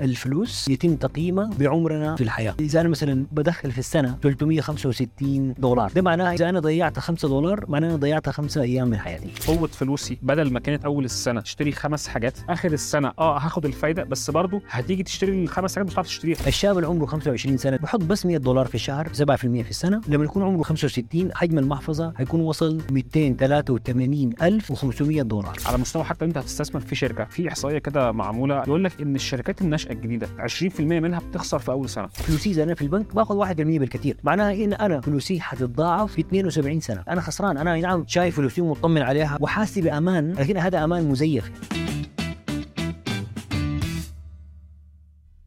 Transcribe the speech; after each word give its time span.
الفلوس 0.00 0.68
يتم 0.68 0.96
تقييمها 0.96 1.50
بعمرنا 1.58 2.16
في 2.16 2.22
الحياة. 2.24 2.54
إذا 2.60 2.80
أنا 2.80 2.88
مثلا 2.88 3.26
بدخل 3.32 3.72
في 3.72 3.78
السنة 3.78 4.18
365 4.22 5.54
دولار 5.58 5.90
ده 5.94 6.02
معناها 6.02 6.32
إذا 6.34 6.48
أنا 6.48 6.60
ضيعت 6.60 6.98
5 6.98 7.28
دولار 7.28 7.64
معناها 7.68 7.88
أنا 7.90 7.98
ضيعت 7.98 8.28
5 8.28 8.62
أيام 8.62 8.88
من 8.88 8.98
حياتي. 8.98 9.30
قوة 9.46 9.66
فلوسي 9.68 10.18
بدل 10.22 10.52
ما 10.52 10.60
كانت 10.60 10.84
أول 10.84 11.04
السنة 11.04 11.40
تشتري 11.40 11.72
خمس 11.72 12.08
حاجات 12.08 12.38
آخر 12.48 12.72
السنة 12.72 13.12
آه 13.18 13.38
هاخد 13.38 13.64
الفايدة 13.66 14.04
بس 14.04 14.30
برضه 14.30 14.62
هتيجي 14.70 15.02
تشتري 15.02 15.42
الخمس 15.42 15.74
حاجات 15.74 15.86
مش 15.86 15.92
هتعرف 15.94 16.06
تشتريها. 16.06 16.38
الشاب 16.46 16.76
اللي 16.76 16.88
عمره 16.88 17.06
25 17.06 17.56
سنة 17.56 17.76
بحط 17.76 18.00
بس 18.00 18.26
100 18.26 18.36
دولار 18.38 18.66
في 18.66 18.74
الشهر 18.74 19.08
7% 19.08 19.12
في 19.36 19.70
السنة. 19.70 20.00
لما 20.08 20.24
يكون 20.24 20.42
عمره 20.42 20.62
65 20.62 21.34
حجم 21.34 21.58
المحفظة 21.58 22.12
هيكون 22.16 22.40
وصل 22.40 22.80
283500 22.90 25.22
دولار. 25.22 25.56
على 25.66 25.78
مستوى 25.78 26.04
حتى 26.04 26.24
أنت 26.24 26.38
هتستثمر 26.38 26.80
في 26.80 26.94
شركة 26.94 27.24
في 27.24 27.48
إحصائية 27.48 27.78
كده 27.78 28.12
معمولة 28.12 28.58
يقول 28.62 28.84
لك 28.84 29.00
إن 29.00 29.14
الشركات 29.14 29.62
الناشئة 29.62 29.87
الجديدة. 29.90 30.28
20% 30.38 30.80
منها 30.80 31.20
بتخسر 31.20 31.58
في 31.58 31.70
أول 31.72 31.88
سنة. 31.88 32.06
فلوسي 32.06 32.50
اذا 32.50 32.62
أنا 32.62 32.74
في 32.74 32.82
البنك 32.82 33.14
باخذ 33.14 33.36
1% 33.36 33.52
بالكثير. 33.78 34.16
معناها 34.24 34.52
إن 34.52 34.72
أنا 34.72 35.00
فلوسي 35.00 35.40
حتتضاعف 35.40 36.12
في 36.12 36.20
72 36.20 36.80
سنة. 36.80 37.04
أنا 37.08 37.20
خسران. 37.20 37.56
أنا 37.58 37.76
نعم 37.80 38.04
شايف 38.06 38.36
فلوسي 38.36 38.60
ومطمن 38.60 39.02
عليها 39.02 39.38
وحاسس 39.40 39.78
بأمان 39.78 40.32
لكن 40.32 40.56
هذا 40.56 40.84
أمان 40.84 41.08
مزيف. 41.08 41.52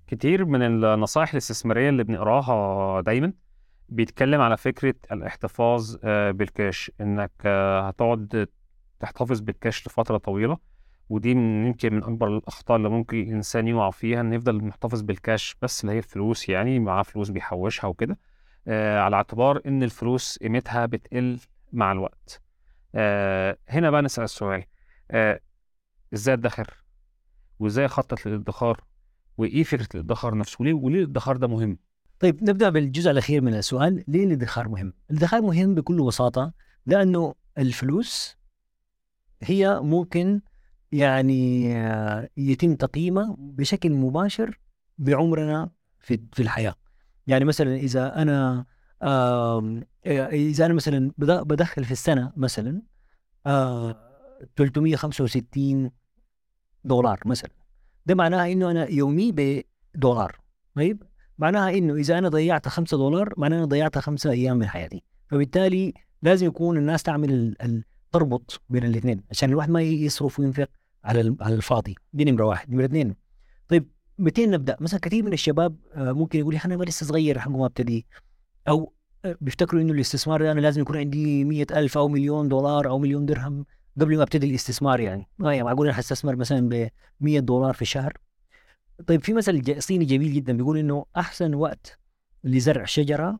كتير 0.08 0.46
من 0.46 0.62
النصائح 0.62 1.32
الاستثمارية 1.32 1.90
اللي 1.90 2.04
بنقراها 2.04 3.02
دايما 3.02 3.34
بيتكلم 3.90 4.42
على 4.42 4.58
فكرة 4.58 4.96
الاحتفاظ 5.12 5.96
آه، 6.04 6.32
بالكاش. 6.32 6.92
إنك 7.02 7.32
آه، 7.46 7.88
هتقعد 7.88 8.48
تحتفظ 9.00 9.40
بالكاش 9.40 9.88
لفترة 9.88 10.18
طويلة. 10.18 10.71
ودي 11.12 11.36
من 11.36 11.66
يمكن 11.68 11.94
من 11.94 12.04
أكبر 12.04 12.28
الأخطاء 12.38 12.78
اللي 12.78 12.90
ممكن 12.90 13.22
الإنسان 13.22 13.68
يقع 13.68 13.90
فيها 13.90 14.22
انه 14.22 14.36
يفضل 14.36 14.64
محتفظ 14.64 15.02
بالكاش 15.02 15.56
بس 15.62 15.82
اللي 15.82 15.94
هي 15.94 15.98
الفلوس 15.98 16.50
يعني 16.50 16.80
معاه 16.80 17.04
فلوس 17.04 17.30
بيحوشها 17.30 17.88
وكده. 17.88 18.18
آه 18.68 19.00
على 19.00 19.16
اعتبار 19.16 19.62
إن 19.66 19.84
الفلوس 19.84 20.38
قيمتها 20.40 20.86
بتقل 20.86 21.40
مع 21.74 21.92
الوقت. 21.92 22.42
آه 22.96 23.58
هنا 23.70 23.90
بقى 23.92 24.02
نسأل 24.02 24.24
السؤال. 24.24 24.64
آه 25.12 25.40
إزاي 26.14 26.34
ادخر 26.36 26.84
وإزاي 27.60 27.86
أخطط 27.86 28.26
للادخار؟ 28.26 28.84
وإيه 29.38 29.64
فكرة 29.64 29.88
الادخار 29.96 30.38
نفسه؟ 30.38 30.58
وليه 30.60 30.74
وليه 30.74 31.00
الادخار 31.00 31.38
ده 31.38 31.48
مهم؟ 31.48 31.78
طيب 32.20 32.44
نبدأ 32.44 32.70
بالجزء 32.70 33.12
الأخير 33.12 33.42
من 33.42 33.54
السؤال. 33.54 34.04
ليه 34.08 34.26
الادخار 34.26 34.70
مهم؟ 34.70 34.94
الادخار 35.12 35.42
مهم 35.42 35.76
بكل 35.76 36.04
بساطة 36.04 36.54
لأنه 36.86 37.36
الفلوس 37.58 38.38
هي 39.44 39.80
ممكن 39.80 40.42
يعني 40.92 41.74
آه، 41.78 42.30
يتم 42.38 42.76
تقييمها 42.76 43.36
بشكل 43.40 43.92
مباشر 43.92 44.60
بعمرنا 44.98 45.70
في 46.00 46.20
في 46.34 46.42
الحياة. 46.42 46.76
يعني 47.28 47.46
مثلا 47.46 47.76
إذا 47.76 48.22
أنا 48.22 48.66
آم، 49.04 49.84
إذا 50.32 50.66
أنا 50.66 50.74
مثلا 50.74 51.12
بد- 51.18 51.48
بدخل 51.48 51.84
في 51.86 51.92
السنة 51.92 52.34
مثلا 52.38 52.82
آه، 53.46 53.96
365 54.56 55.92
دولار 56.84 57.20
مثلا. 57.26 57.52
ده 58.06 58.16
معناها 58.16 58.52
إنه 58.52 58.72
أنا 58.72 58.90
يومي 58.90 59.32
بدولار. 59.32 60.40
طيب؟ 60.76 61.04
معناها 61.38 61.70
إنه 61.78 61.96
إذا 61.96 62.18
أنا 62.18 62.30
ضيعت 62.30 62.68
5 62.68 62.98
دولار 62.98 63.34
معناها 63.38 63.58
أنا 63.58 63.66
ضيعت 63.66 63.98
5 63.98 64.32
أيام 64.32 64.58
من 64.58 64.68
حياتي. 64.68 65.04
فبالتالي 65.28 65.94
لازم 66.22 66.48
يكون 66.48 66.78
الناس 66.78 67.04
تعمل 67.04 67.56
تربط 68.12 68.62
بين 68.70 68.84
الاثنين 68.84 69.24
عشان 69.32 69.50
الواحد 69.50 69.70
ما 69.70 69.82
يصرف 69.82 70.40
وينفق 70.40 70.70
على 71.04 71.36
على 71.42 71.56
الفاضي. 71.56 71.96
دي 72.14 72.26
نمرة 72.26 72.46
واحد. 72.46 72.72
نمرة 72.72 72.86
اثنين. 72.86 73.16
طيب 73.68 73.88
متى 74.18 74.46
نبدأ؟ 74.46 74.78
مثلا 74.80 75.00
كثير 75.00 75.24
من 75.24 75.34
الشباب 75.34 75.76
آه، 75.94 76.12
ممكن 76.12 76.40
يقول 76.40 76.56
أنا 76.66 76.84
لسه 76.84 77.06
صغير 77.06 77.40
حقه 77.40 77.58
ما 77.58 77.66
ابتدي 77.66 78.06
أو 78.68 78.94
آه، 79.26 79.38
بيفتكروا 79.42 79.82
إنه 79.82 79.94
الاستثمار 79.94 80.42
ده 80.42 80.52
أنا 80.52 80.60
لازم 80.60 80.82
يكون 80.82 80.98
عندي 80.98 81.44
مية 81.44 81.68
ألف 81.72 81.98
أو 81.98 82.08
مليون 82.08 82.50
دولار 82.50 82.90
أو 82.90 83.00
مليون 83.00 83.26
درهم 83.26 83.66
قبل 84.02 84.18
ما 84.18 84.24
أبتدي 84.24 84.50
الاستثمار 84.50 85.00
يعني. 85.00 85.30
ما 85.38 85.54
يعني 85.54 85.64
معقول 85.64 85.88
أنا 85.88 85.96
حستثمر 85.96 86.36
مثلا 86.36 86.70
ب 86.70 86.90
100 87.20 87.40
دولار 87.40 87.74
في 87.74 87.82
الشهر؟ 87.82 88.18
طيب 89.08 89.24
في 89.24 89.34
مثل 89.34 89.82
صيني 89.82 90.06
جميل 90.06 90.34
جدا 90.34 90.58
بيقول 90.58 90.78
إنه 90.78 91.06
أحسن 91.18 91.54
وقت 91.54 92.00
لزرع 92.44 92.86
شجرة 92.86 93.40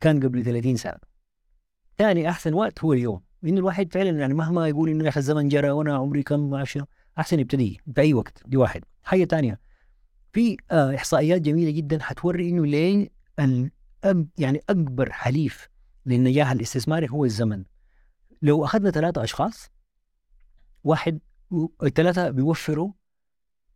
كان 0.00 0.20
قبل 0.20 0.44
30 0.44 0.76
سنة. 0.76 0.98
ثاني 1.98 2.28
أحسن 2.28 2.54
وقت 2.54 2.84
هو 2.84 2.92
اليوم. 2.92 3.25
انه 3.46 3.58
الواحد 3.58 3.92
فعلا 3.92 4.10
يعني 4.10 4.34
مهما 4.34 4.68
يقول 4.68 4.88
انه 4.90 5.04
يا 5.04 5.08
أخي 5.08 5.20
الزمن 5.20 5.48
جرى 5.48 5.70
وأنا 5.70 5.94
عمري 5.96 6.22
كم 6.22 6.64
شنو 6.64 6.86
أحسن 7.18 7.40
يبتدي 7.40 7.80
في 7.94 8.00
اي 8.00 8.14
وقت 8.14 8.42
دي 8.46 8.56
واحد. 8.56 8.84
حاجة 9.02 9.24
ثانية 9.24 9.60
في 10.32 10.56
آه 10.70 10.94
إحصائيات 10.94 11.40
جميلة 11.40 11.70
جدا 11.70 12.02
حتوري 12.02 12.48
إنه 12.48 12.66
ليه 12.66 13.08
يعني 14.38 14.60
أكبر 14.70 15.12
حليف 15.12 15.68
للنجاح 16.06 16.50
الاستثماري 16.50 17.08
هو 17.10 17.24
الزمن. 17.24 17.64
لو 18.42 18.64
أخذنا 18.64 18.90
ثلاثة 18.90 19.24
أشخاص 19.24 19.70
واحد 20.84 21.18
الثلاثه 21.82 22.30
بيوفروا 22.30 22.92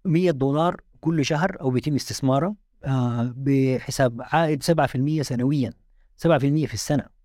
100 0.04 0.30
دولار 0.30 0.80
كل 1.00 1.24
شهر 1.24 1.56
أو 1.60 1.70
بيتم 1.70 1.94
استثماره 1.94 2.56
آه 2.84 3.34
بحساب 3.36 4.22
عائد 4.22 4.62
7% 4.62 5.22
سنويا 5.22 5.70
7% 6.26 6.28
في 6.66 6.74
السنة. 6.74 7.19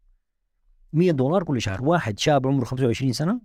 100 0.94 1.12
دولار 1.12 1.44
كل 1.44 1.62
شهر. 1.62 1.84
واحد 1.84 2.19
شاب 2.19 2.47
عمره 2.47 2.66
25 2.66 3.13
سنة 3.13 3.41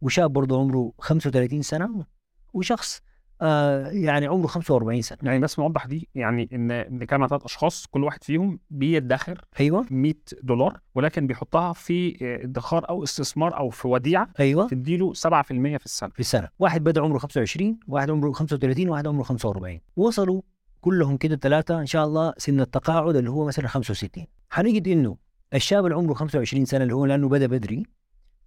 وشاب 0.00 0.32
برضه 0.32 0.60
عمره 0.60 0.92
35 0.98 1.62
سنة 1.62 2.04
وشخص 2.52 3.00
آه 3.42 3.88
يعني 3.88 4.26
عمره 4.26 4.46
45 4.46 5.02
سنة. 5.02 5.18
يعني 5.22 5.38
بس 5.38 5.58
نوضح 5.58 5.86
دي 5.86 6.08
يعني 6.14 6.48
إن 6.52 6.82
بنتكلم 6.82 7.22
عن 7.22 7.28
ثلاث 7.28 7.44
أشخاص 7.44 7.86
كل 7.86 8.04
واحد 8.04 8.24
فيهم 8.24 8.60
بيدخر 8.70 9.44
أيوه. 9.60 9.86
100 9.90 10.14
دولار 10.42 10.80
ولكن 10.94 11.26
بيحطها 11.26 11.72
في 11.72 12.16
ادخار 12.44 12.88
أو 12.88 13.02
استثمار 13.04 13.56
أو 13.58 13.70
في 13.70 13.88
وديعة 13.88 14.28
أيوه. 14.40 14.68
تديله 14.68 15.12
7% 15.14 15.16
في 15.18 15.84
السنة. 15.84 16.10
في 16.10 16.20
السنة. 16.20 16.48
واحد 16.58 16.84
بدأ 16.84 17.00
عمره 17.00 17.18
25 17.18 17.78
واحد 17.88 18.10
عمره 18.10 18.32
35 18.32 18.88
واحد 18.88 19.06
عمره 19.06 19.22
45 19.22 19.80
وصلوا 19.96 20.42
كلهم 20.80 21.16
كده 21.16 21.34
الثلاثه 21.34 21.80
إن 21.80 21.86
شاء 21.86 22.04
الله 22.04 22.34
سن 22.38 22.60
التقاعد 22.60 23.16
اللي 23.16 23.30
هو 23.30 23.44
مثلا 23.46 23.66
65 23.66 24.26
حنجد 24.50 24.88
إنه 24.88 25.16
الشاب 25.54 25.84
اللي 25.84 25.96
عمره 25.96 26.14
25 26.14 26.64
سنة 26.64 26.82
اللي 26.82 26.94
هو 26.94 27.06
لأنه 27.06 27.28
بدأ 27.28 27.46
بدري 27.46 27.86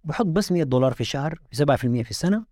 بحط 0.04 0.26
بس 0.26 0.52
100 0.52 0.62
دولار 0.62 0.92
في 0.92 1.00
الشهر 1.00 1.38
7% 1.54 2.02
في 2.02 2.10
السنة. 2.10 2.44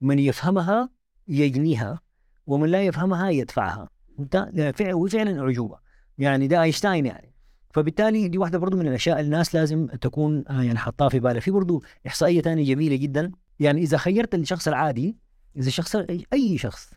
من 0.01 0.19
يفهمها 0.19 0.89
يجنيها 1.27 1.99
ومن 2.47 2.69
لا 2.69 2.81
يفهمها 2.83 3.29
يدفعها. 3.29 3.89
انت 4.19 4.49
فع- 4.75 4.93
وفعلا 4.93 5.39
اعجوبة 5.41 5.77
يعني 6.17 6.47
ده 6.47 6.61
أينشتاين 6.63 7.05
يعني. 7.05 7.28
فبالتالي 7.73 8.27
دي 8.27 8.37
واحدة 8.37 8.57
برضو 8.57 8.77
من 8.77 8.87
الأشياء 8.87 9.19
الناس 9.19 9.55
لازم 9.55 9.87
تكون 9.87 10.43
آه، 10.49 10.63
يعني 10.63 10.77
حطاها 10.79 11.09
في 11.09 11.19
بالها. 11.19 11.39
في 11.39 11.51
برضو 11.51 11.83
إحصائية 12.07 12.41
ثانية 12.41 12.63
جميلة 12.65 12.95
جدا. 12.95 13.31
يعني 13.59 13.81
إذا 13.81 13.97
خيرت 13.97 14.35
الشخص 14.35 14.67
العادي 14.67 15.17
إذا 15.57 15.69
شخص 15.69 15.95
أي 16.33 16.57
شخص 16.57 16.93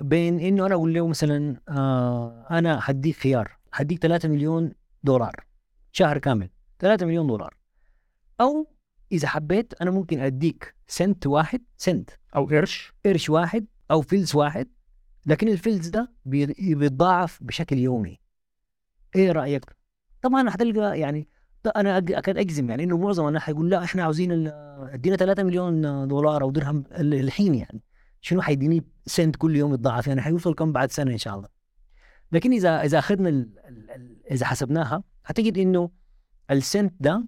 بين 0.00 0.40
إنه 0.40 0.66
أنا 0.66 0.74
أقول 0.74 0.94
له 0.94 1.06
مثلا 1.08 1.60
آه 1.68 2.46
أنا 2.50 2.80
حديك 2.80 3.16
خيار 3.16 3.56
حديك 3.72 3.98
3 4.02 4.28
مليون 4.28 4.72
دولار 5.04 5.32
شهر 5.92 6.18
كامل 6.18 6.50
3 6.78 7.06
مليون 7.06 7.26
دولار. 7.26 7.56
أو 8.40 8.66
إذا 9.12 9.28
حبيت 9.28 9.74
أنا 9.82 9.90
ممكن 9.90 10.20
أديك 10.20 10.74
سنت 10.86 11.26
واحد 11.26 11.62
سنت. 11.76 12.10
أو 12.36 12.46
قرش. 12.46 12.92
قرش 13.06 13.30
واحد 13.30 13.66
أو 13.90 14.00
فلس 14.02 14.34
واحد. 14.34 14.68
لكن 15.26 15.48
الفلس 15.48 15.86
ده 15.86 16.12
بي- 16.24 16.74
بيتضاعف 16.74 17.38
بشكل 17.42 17.78
يومي. 17.78 18.18
إيه 19.16 19.32
رأيك؟ 19.32 19.64
طبعا 20.22 20.50
حتلقى 20.50 21.00
يعني 21.00 21.28
أنا 21.76 21.98
اكاد 21.98 22.38
أجزم 22.38 22.70
يعني 22.70 22.84
إنه 22.84 22.98
معظم 22.98 23.28
الناس 23.28 23.42
حيقول 23.42 23.70
لأ 23.70 23.84
إحنا 23.84 24.02
عاوزين 24.02 24.46
إدينا 24.92 25.16
3 25.16 25.42
مليون 25.42 26.08
دولار 26.08 26.42
أو 26.42 26.50
درهم 26.50 26.84
ال- 26.92 27.14
الحين 27.14 27.54
يعني. 27.54 27.80
شنو 28.20 28.42
حيديني 28.42 28.84
سنت 29.06 29.36
كل 29.36 29.56
يوم 29.56 29.74
يتضاعف 29.74 30.06
يعني؟ 30.06 30.20
حيوصل 30.20 30.54
كم 30.54 30.72
بعد 30.72 30.90
سنة 30.90 31.12
إن 31.12 31.18
شاء 31.18 31.36
الله. 31.36 31.48
لكن 32.32 32.52
إذا 32.52 32.82
إذا 32.82 32.98
أخذنا 32.98 33.46
إذا 34.30 34.46
حسبناها 34.46 35.02
حتجد 35.24 35.58
إنه 35.58 35.90
السنت 36.50 36.94
ده 37.00 37.24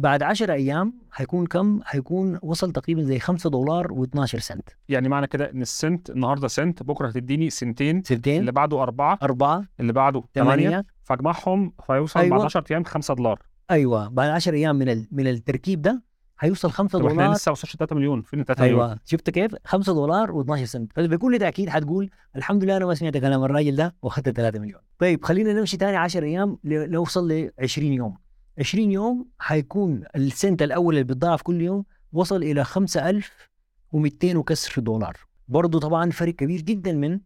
بعد 0.00 0.22
10 0.22 0.52
أيام 0.52 0.92
حيكون 1.10 1.46
كم؟ 1.46 1.80
حيكون 1.84 2.38
وصل 2.42 2.72
تقريبا 2.72 3.02
زي 3.02 3.18
5 3.18 3.50
دولار 3.50 3.88
و12 3.88 4.24
سنت. 4.24 4.68
يعني 4.88 5.08
معنى 5.08 5.26
كده 5.26 5.50
إن 5.50 5.62
السنت 5.62 6.10
النهارده 6.10 6.48
سنت 6.48 6.82
بكرة 6.82 7.08
هتديني 7.08 7.50
سنتين 7.50 8.02
سنتين. 8.02 8.40
اللي 8.40 8.52
بعده 8.52 8.82
أربعة 8.82 9.18
أربعة. 9.22 9.64
اللي 9.80 9.92
بعده 9.92 10.22
ثمانية 10.34 10.84
فاجمعهم 11.02 11.72
فيوصل 11.86 12.20
أيوة. 12.20 12.36
بعد 12.36 12.44
10 12.44 12.64
أيام 12.70 12.84
5 12.84 13.14
دولار. 13.14 13.42
أيوه. 13.70 14.08
بعد 14.08 14.30
10 14.30 14.54
أيام 14.54 14.76
من 14.76 14.88
ال- 14.88 15.08
من 15.12 15.26
التركيب 15.26 15.82
ده 15.82 16.02
هيوصل 16.40 16.70
5 16.70 16.98
طب 16.98 17.06
إحنا 17.06 17.16
دولار. 17.22 17.32
لسه 17.34 17.48
ما 17.48 17.52
وصلش 17.52 17.76
3 17.76 17.96
مليون. 17.96 18.22
فين 18.22 18.40
ال 18.40 18.44
3 18.46 18.62
مليون؟ 18.62 18.80
أيوه 18.80 18.98
شفت 19.04 19.30
كيف؟ 19.30 19.54
5 19.64 19.92
دولار 19.94 20.44
و12 20.44 20.64
سنت. 20.64 20.92
فبكل 20.96 21.38
تأكيد 21.38 21.68
حتقول 21.68 22.10
الحمد 22.36 22.64
لله 22.64 22.76
أنا 22.76 22.86
ما 22.86 22.94
سمعت 22.94 23.16
كلام 23.16 23.44
الراجل 23.44 23.76
ده 23.76 23.94
وأخذت 24.02 24.28
3 24.28 24.58
مليون. 24.58 24.80
طيب 24.98 25.24
خلينا 25.24 25.52
نمشي 25.52 25.76
ثاني 25.76 25.96
10 25.96 26.24
أيام 26.24 26.58
ل- 26.64 26.90
نوصل 26.90 27.32
ل 27.32 27.50
20 27.62 27.92
يوم. 27.92 28.16
20 28.60 28.90
يوم 28.92 29.28
حيكون 29.38 30.04
السنت 30.16 30.62
الأول 30.62 30.94
اللي 30.94 31.04
بيتضاعف 31.04 31.42
كل 31.42 31.60
يوم 31.60 31.84
وصل 32.12 32.42
إلى 32.42 32.64
5200 32.64 34.36
وكسر 34.38 34.80
دولار. 34.82 35.16
برضه 35.48 35.80
طبعا 35.80 36.10
فرق 36.10 36.34
كبير 36.34 36.60
جدا 36.60 36.92
من 36.92 37.20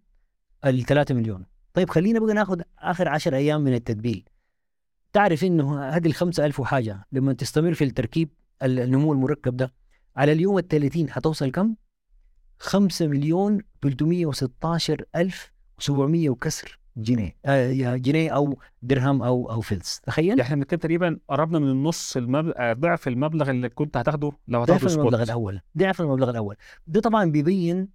ال 0.65 0.85
3 0.85 1.15
مليون. 1.15 1.47
طيب 1.75 1.91
خلينا 1.91 2.21
بقى 2.21 2.35
ناخذ 2.35 2.61
آخر 2.79 3.09
10 3.09 3.37
أيام 3.37 3.61
من 3.61 3.75
التدبير. 3.75 4.25
تعرف 5.13 5.45
إنه 5.45 5.83
هذه 5.85 6.07
ال 6.07 6.15
5000 6.15 6.61
وحاجة 6.61 7.07
لما 7.13 7.33
تستمر 7.33 7.75
في 7.75 7.85
التركيب 7.85 8.31
ال- 8.63 8.81
النمو 8.81 9.13
المركب 9.13 9.57
ده 9.57 9.73
على 10.17 10.33
اليوم 10.33 10.59
ال 10.59 10.69
30 10.69 11.11
حتوصل 11.11 11.51
كم؟ 11.51 11.75
5 12.59 13.07
مليون 13.07 13.61
316 13.83 15.05
ألف 15.17 15.53
700 15.79 16.31
وكسر 16.31 16.79
جنيه 16.97 17.37
آه 17.47 17.67
يا 17.71 17.97
جنيه 17.97 18.31
أو 18.31 18.59
درهم 18.83 19.23
أو 19.23 19.51
أو 19.51 19.61
فلس 19.61 20.01
تخيل؟ 20.01 20.41
إحنا 20.41 20.57
بنتكلم 20.57 20.79
تقريبا 20.81 21.19
قربنا 21.29 21.59
من 21.59 21.71
النص 21.71 22.17
المبلغ 22.17 22.73
ضعف 22.73 23.09
المبلغ 23.09 23.51
اللي 23.51 23.69
كنت 23.69 23.97
هتاخده 23.97 24.33
لو 24.49 24.63
هتاخده 24.63 24.87
ضعف 24.87 24.99
المبلغ 24.99 25.23
الأول 25.23 25.61
ضعف 25.79 26.01
المبلغ 26.01 26.31
الأول. 26.31 26.57
ده 26.87 27.01
طبعا 27.01 27.25
بيبين 27.25 27.89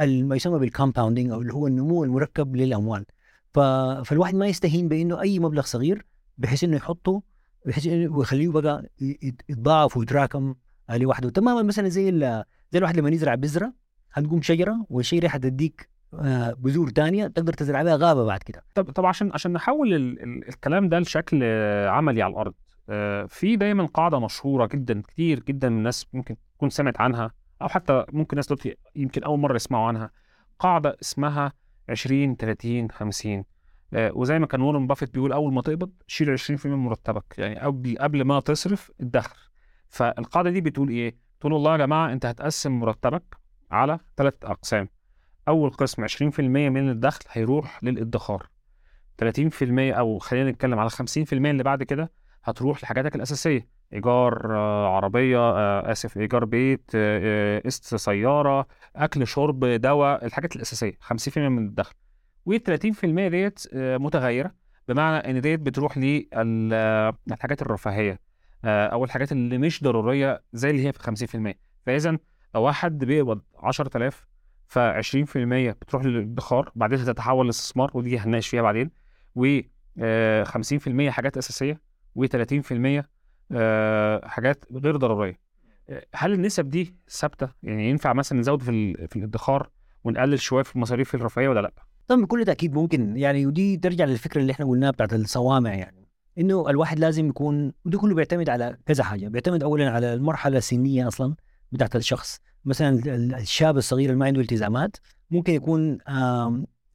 ال- 0.00 0.26
ما 0.28 0.36
يسمى 0.36 0.58
بالكومباوندينج 0.58 1.30
أو 1.30 1.40
اللي 1.40 1.52
هو 1.54 1.66
النمو 1.66 2.04
المركب 2.04 2.56
للأموال. 2.56 3.04
ف... 3.54 3.58
فالواحد 4.04 4.34
ما 4.34 4.46
يستهين 4.46 4.88
بأنه 4.88 5.20
أي 5.20 5.38
مبلغ 5.38 5.62
صغير 5.62 6.06
بحيث 6.38 6.64
إنه 6.64 6.76
يحطه 6.76 7.22
بحيث 7.66 7.86
إنه 7.86 8.16
ويخليه 8.16 8.48
بقى 8.48 8.90
يتضاعف 9.48 9.96
ويتراكم 9.96 10.54
آه، 10.90 10.96
لوحده 10.96 11.30
تماما 11.30 11.62
مثلا 11.62 11.88
زي 11.88 12.08
ال- 12.08 12.44
زي 12.72 12.78
الواحد 12.78 12.96
لما 12.96 13.10
يزرع 13.10 13.34
بذرة 13.34 13.72
هتقوم 14.12 14.42
شجرة 14.42 14.86
والشجرة 14.90 15.28
حتديك 15.28 15.80
آه، 15.82 15.89
بذور 16.12 16.90
تانية 16.90 17.26
تقدر 17.26 17.52
تزرع 17.52 17.82
بها 17.82 17.96
غابة 17.96 18.24
بعد 18.24 18.42
كده. 18.42 18.62
طب 18.74 18.90
طب 18.90 19.06
عشان 19.06 19.30
عشان 19.34 19.52
نحول 19.52 19.94
ال 19.94 20.22
ال 20.22 20.48
الكلام 20.48 20.88
ده 20.88 20.98
لشكل 20.98 21.40
آه، 21.42 21.88
عملي 21.88 22.22
على 22.22 22.30
الأرض 22.32 22.54
آه، 22.88 23.26
في 23.26 23.56
دايما 23.56 23.86
قاعدة 23.86 24.20
مشهورة 24.20 24.66
جدا 24.66 25.02
كتير 25.02 25.40
جدا 25.40 25.68
من 25.68 25.76
الناس 25.78 26.06
ممكن 26.12 26.36
تكون 26.56 26.70
سمعت 26.70 27.00
عنها 27.00 27.30
أو 27.62 27.68
حتى 27.68 28.04
ممكن 28.12 28.36
ناس 28.36 28.46
دلوقتي 28.46 28.76
يمكن 28.96 29.22
أول 29.24 29.38
مرة 29.38 29.56
يسمعوا 29.56 29.88
عنها. 29.88 30.10
قاعدة 30.58 30.96
اسمها 31.02 31.52
20 31.88 32.36
30 32.36 32.90
50 32.90 33.44
آه، 33.94 34.12
وزي 34.14 34.38
ما 34.38 34.46
كان 34.46 34.60
وارن 34.60 34.86
بافيت 34.86 35.14
بيقول 35.14 35.32
أول 35.32 35.52
ما 35.52 35.62
تقبض 35.62 35.90
شيل 36.06 36.38
20% 36.38 36.66
من 36.66 36.76
مرتبك 36.76 37.38
يعني 37.38 37.58
قبل 37.60 37.96
قبل 38.00 38.22
ما 38.24 38.40
تصرف 38.40 38.90
الدخل. 39.00 39.36
فالقاعدة 39.88 40.50
دي 40.50 40.60
بتقول 40.60 40.88
إيه؟ 40.88 41.16
تقول 41.40 41.52
والله 41.52 41.72
يا 41.72 41.76
جماعة 41.76 42.12
أنت 42.12 42.26
هتقسم 42.26 42.72
مرتبك 42.72 43.36
على 43.70 43.98
ثلاث 44.16 44.34
أقسام. 44.44 44.88
أول 45.48 45.70
قسم 45.70 46.06
20% 46.06 46.40
من 46.40 46.90
الدخل 46.90 47.24
هيروح 47.30 47.84
للإدخار. 47.84 48.48
30% 49.18 49.92
أو 49.92 50.18
خلينا 50.18 50.50
نتكلم 50.50 50.78
على 50.78 50.90
50% 50.90 51.32
اللي 51.32 51.62
بعد 51.62 51.82
كده 51.82 52.12
هتروح 52.44 52.82
لحاجاتك 52.82 53.14
الأساسية. 53.16 53.68
إيجار 53.92 54.56
آه، 54.56 54.96
عربية 54.96 55.38
آه، 55.38 55.92
آسف 55.92 56.16
إيجار 56.16 56.44
بيت 56.44 56.90
آه، 56.94 57.62
قسط 57.64 57.94
سيارة 57.94 58.66
أكل 58.96 59.26
شرب 59.26 59.64
دواء 59.64 60.26
الحاجات 60.26 60.56
الأساسية. 60.56 60.92
50% 61.00 61.48
من 61.48 61.66
الدخل. 61.66 61.94
وال30% 62.50 63.28
ديت 63.28 63.66
متغيرة 63.74 64.54
بمعنى 64.88 65.30
إن 65.30 65.40
ديت 65.40 65.60
بتروح 65.60 65.98
للحاجات 65.98 67.62
الرفاهية. 67.62 68.20
أو 68.64 69.04
الحاجات 69.04 69.32
اللي 69.32 69.58
مش 69.58 69.82
ضرورية 69.82 70.42
زي 70.52 70.70
اللي 70.70 70.86
هي 70.86 70.92
في 70.92 70.98
50% 70.98 71.54
فاذا 71.86 72.18
لو 72.54 72.62
واحد 72.62 72.98
بيقبض 72.98 73.42
10000 73.58 74.29
ف 74.70 74.78
20% 74.78 75.72
بتروح 75.80 76.04
للادخار 76.04 76.72
بعدين 76.74 76.98
هتتحول 76.98 77.46
لاستثمار 77.46 77.90
ودي 77.94 78.18
هنناقش 78.18 78.48
فيها 78.48 78.62
بعدين. 78.62 78.90
و 79.34 79.58
آه، 79.98 80.44
50% 80.44 81.10
حاجات 81.10 81.36
أساسية 81.36 81.80
و30% 82.18 83.04
حاجات 84.24 84.64
غير 84.72 84.96
ضرورية. 84.96 85.40
آه، 85.88 86.06
هل 86.14 86.32
النسب 86.32 86.70
دي 86.70 86.94
ثابتة؟ 87.08 87.48
يعني 87.62 87.90
ينفع 87.90 88.12
مثلا 88.12 88.40
نزود 88.40 88.62
في 88.62 89.06
في 89.08 89.16
الادخار 89.16 89.70
ونقلل 90.04 90.40
شوية 90.40 90.62
في 90.62 90.76
المصاريف 90.76 91.14
الرفاهية 91.14 91.48
ولا 91.48 91.60
لأ؟ 91.60 91.72
طبعا 92.06 92.22
بكل 92.22 92.44
تأكيد 92.44 92.74
ممكن. 92.74 93.16
يعني 93.16 93.46
ودي 93.46 93.76
ترجع 93.76 94.04
للفكرة 94.04 94.40
اللي 94.40 94.52
إحنا 94.52 94.66
قلناها 94.66 94.90
بتاعت 94.90 95.12
الصوامع 95.12 95.74
يعني. 95.74 96.08
إنه 96.38 96.70
الواحد 96.70 96.98
لازم 96.98 97.28
يكون 97.28 97.72
وده 97.84 97.98
كله 97.98 98.14
بيعتمد 98.14 98.48
على 98.48 98.76
كذا 98.86 99.04
حاجة. 99.04 99.28
بيعتمد 99.28 99.62
اولا 99.62 99.90
على 99.90 100.14
المرحلة 100.14 100.58
السنية 100.58 101.08
أصلا 101.08 101.34
بتاعت 101.72 101.96
الشخص. 101.96 102.40
مثلا 102.64 102.88
ال- 102.88 103.34
الشاب 103.34 103.76
الصغير 103.76 104.06
اللي 104.10 104.18
ما 104.20 104.26
عنده 104.26 104.40
التزامات 104.40 104.96
ممكن 105.30 105.52
يكون 105.52 105.98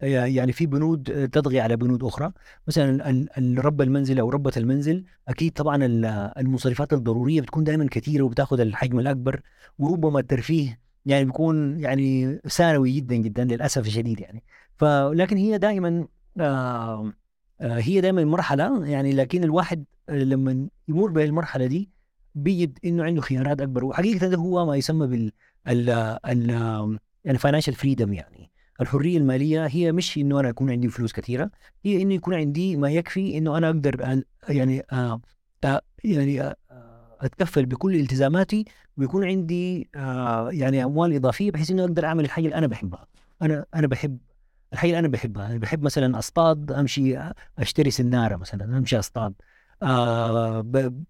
يعني 0.01 0.51
في 0.51 0.65
بنود 0.65 1.29
تطغي 1.29 1.59
على 1.59 1.75
بنود 1.75 2.03
أخرى. 2.03 2.31
مثلا 2.67 3.25
رب 3.57 3.81
المنزل 3.81 4.19
أو 4.19 4.29
ربة 4.29 4.51
المنزل 4.57 5.03
أكيد 5.27 5.51
طبعا 5.53 5.85
ال- 5.85 6.05
المصاريفات 6.37 6.93
الضرورية 6.93 7.41
بتكون 7.41 7.63
دائما 7.63 7.87
كثيرة 7.91 8.23
وبتاخذ 8.23 8.59
الحجم 8.59 8.99
الأكبر 8.99 9.41
وربما 9.79 10.19
الترفيه 10.19 10.79
يعني 11.05 11.25
بيكون 11.25 11.79
يعني 11.79 12.39
ثانوي 12.49 12.91
جدا 12.91 13.15
جدا 13.15 13.43
للأسف 13.43 13.87
الشديد 13.87 14.19
يعني. 14.19 14.43
فلكن 14.77 15.37
هي 15.37 15.57
دائما 15.57 16.07
آه 16.39 17.13
آه 17.61 17.79
هي 17.79 18.01
دائما 18.01 18.25
مرحلة 18.25 18.85
يعني 18.85 19.11
لكن 19.11 19.43
الواحد 19.43 19.83
لما 20.09 20.67
يمر 20.87 21.07
بالمرحله 21.11 21.65
دي 21.65 21.89
بيجد 22.35 22.79
إنه 22.85 23.03
عنده 23.03 23.21
خيارات 23.21 23.61
أكبر. 23.61 23.85
وحقيقة 23.85 24.27
ده 24.27 24.37
هو 24.37 24.65
ما 24.65 24.75
يسمى 24.75 25.07
بال 25.07 25.31
ال 25.67 25.89
ال 26.25 26.49
يعني 27.25 27.37
فاينانشال 27.37 27.73
فريدم 27.73 28.13
يعني. 28.13 28.51
الحرية 28.81 29.17
المالية 29.17 29.65
هي 29.65 29.91
مش 29.91 30.17
إنه 30.17 30.39
أنا 30.39 30.49
يكون 30.49 30.71
عندي 30.71 30.89
فلوس 30.89 31.13
كثيرة 31.13 31.51
هي 31.85 32.01
إنه 32.01 32.13
يكون 32.13 32.33
عندي 32.33 32.77
ما 32.77 32.91
يكفي 32.91 33.37
إنه 33.37 33.57
أنا 33.57 33.67
أقدر 33.67 34.23
يعني 34.49 34.83
آه 34.91 35.21
يعني 36.03 36.41
آه 36.41 36.55
أتكفل 37.21 37.65
بكل 37.65 37.95
التزاماتي 37.95 38.65
ويكون 38.97 39.25
عندي 39.25 39.89
آه 39.95 40.49
يعني 40.51 40.83
أموال 40.83 41.13
إضافية 41.13 41.51
بحيث 41.51 41.71
إنه 41.71 41.83
أقدر 41.83 42.05
أعمل 42.05 42.25
الحاجة 42.25 42.45
اللي 42.45 42.55
أنا 42.55 42.67
بحبها. 42.67 43.07
أنا 43.41 43.65
أنا 43.75 43.87
بحب 43.87 44.17
الحاجة 44.73 44.89
اللي 44.89 44.99
أنا 44.99 45.07
بحبها. 45.07 45.47
أنا 45.47 45.57
بحب 45.57 45.83
مثلا 45.83 46.19
أصطاد 46.19 46.71
أمشي 46.71 47.19
أشتري 47.59 47.91
سنارة 47.91 48.35
مثلا 48.35 48.77
أمشي 48.77 48.99
أصطاد. 48.99 49.33
آه 49.83 50.61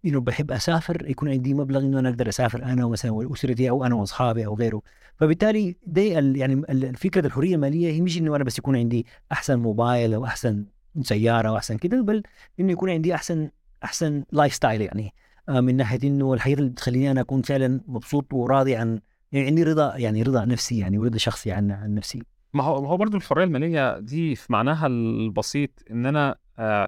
بحب 0.04 0.52
أسافر 0.52 1.10
يكون 1.10 1.30
عندي 1.30 1.54
مبلغ 1.54 1.80
إنه 1.80 2.00
أنا 2.00 2.10
أقدر 2.10 2.30
أسافر 2.30 2.64
أنا 2.64 2.88
مثلا 2.88 3.12
وأسرتي 3.12 3.70
أو 3.70 3.86
أنا 3.86 3.96
وأصحابي 3.96 4.46
أو 4.46 4.56
غيره 4.56 4.82
فبالتالي 5.16 5.76
دي. 5.88 6.08
يعني 6.08 6.64
فكره 6.98 7.28
الحرية 7.28 7.56
المالية 7.56 7.92
هي 7.92 8.02
مش 8.02 8.18
إنه 8.18 8.36
أنا 8.36 8.44
بس 8.44 8.58
يكون 8.58 8.76
عندي 8.76 9.06
أحسن 9.32 9.60
موبايل 9.60 10.14
أو 10.14 10.26
أحسن 10.26 10.66
سيارة 11.02 11.50
أو 11.50 11.58
أحسن 11.58 11.78
كده 11.78 12.02
بل 12.02 12.24
إنه 12.60 12.72
يكون 12.72 12.90
عندي 12.90 13.16
أحسن 13.16 13.50
أحسن 13.84 14.24
lifestyle 14.32 14.82
يعني 14.82 15.14
آه 15.50 15.60
من 15.60 15.76
ناحية 15.78 16.00
إنه 16.04 16.34
الحياة 16.34 16.56
اللي 16.56 16.70
بتخليني 16.70 17.12
أنا 17.12 17.22
أكون 17.22 17.42
فعلا 17.42 17.82
مبسوط 17.88 18.34
وراضي 18.34 18.76
عن 18.76 19.00
يعني 19.32 19.48
عندي 19.48 19.64
رضا 19.64 19.98
يعني 19.98 20.24
رضا 20.24 20.46
نفسي 20.46 20.80
يعني 20.80 20.98
ورضا 20.98 21.18
شخصي 21.18 21.52
عن 21.52 21.72
عن 21.72 21.96
نفسي 21.96 22.24
ما 22.54 22.64
هو 22.64 22.82
ما 22.82 22.90
هو 22.90 22.98
برضه 22.98 23.18
الحرية 23.18 23.44
المالية 23.44 24.00
دي 24.00 24.36
في 24.36 24.54
معناها 24.54 24.88
البسيط 24.88 25.70
إن 25.92 26.06
أنا 26.06 26.36
آه 26.60 26.88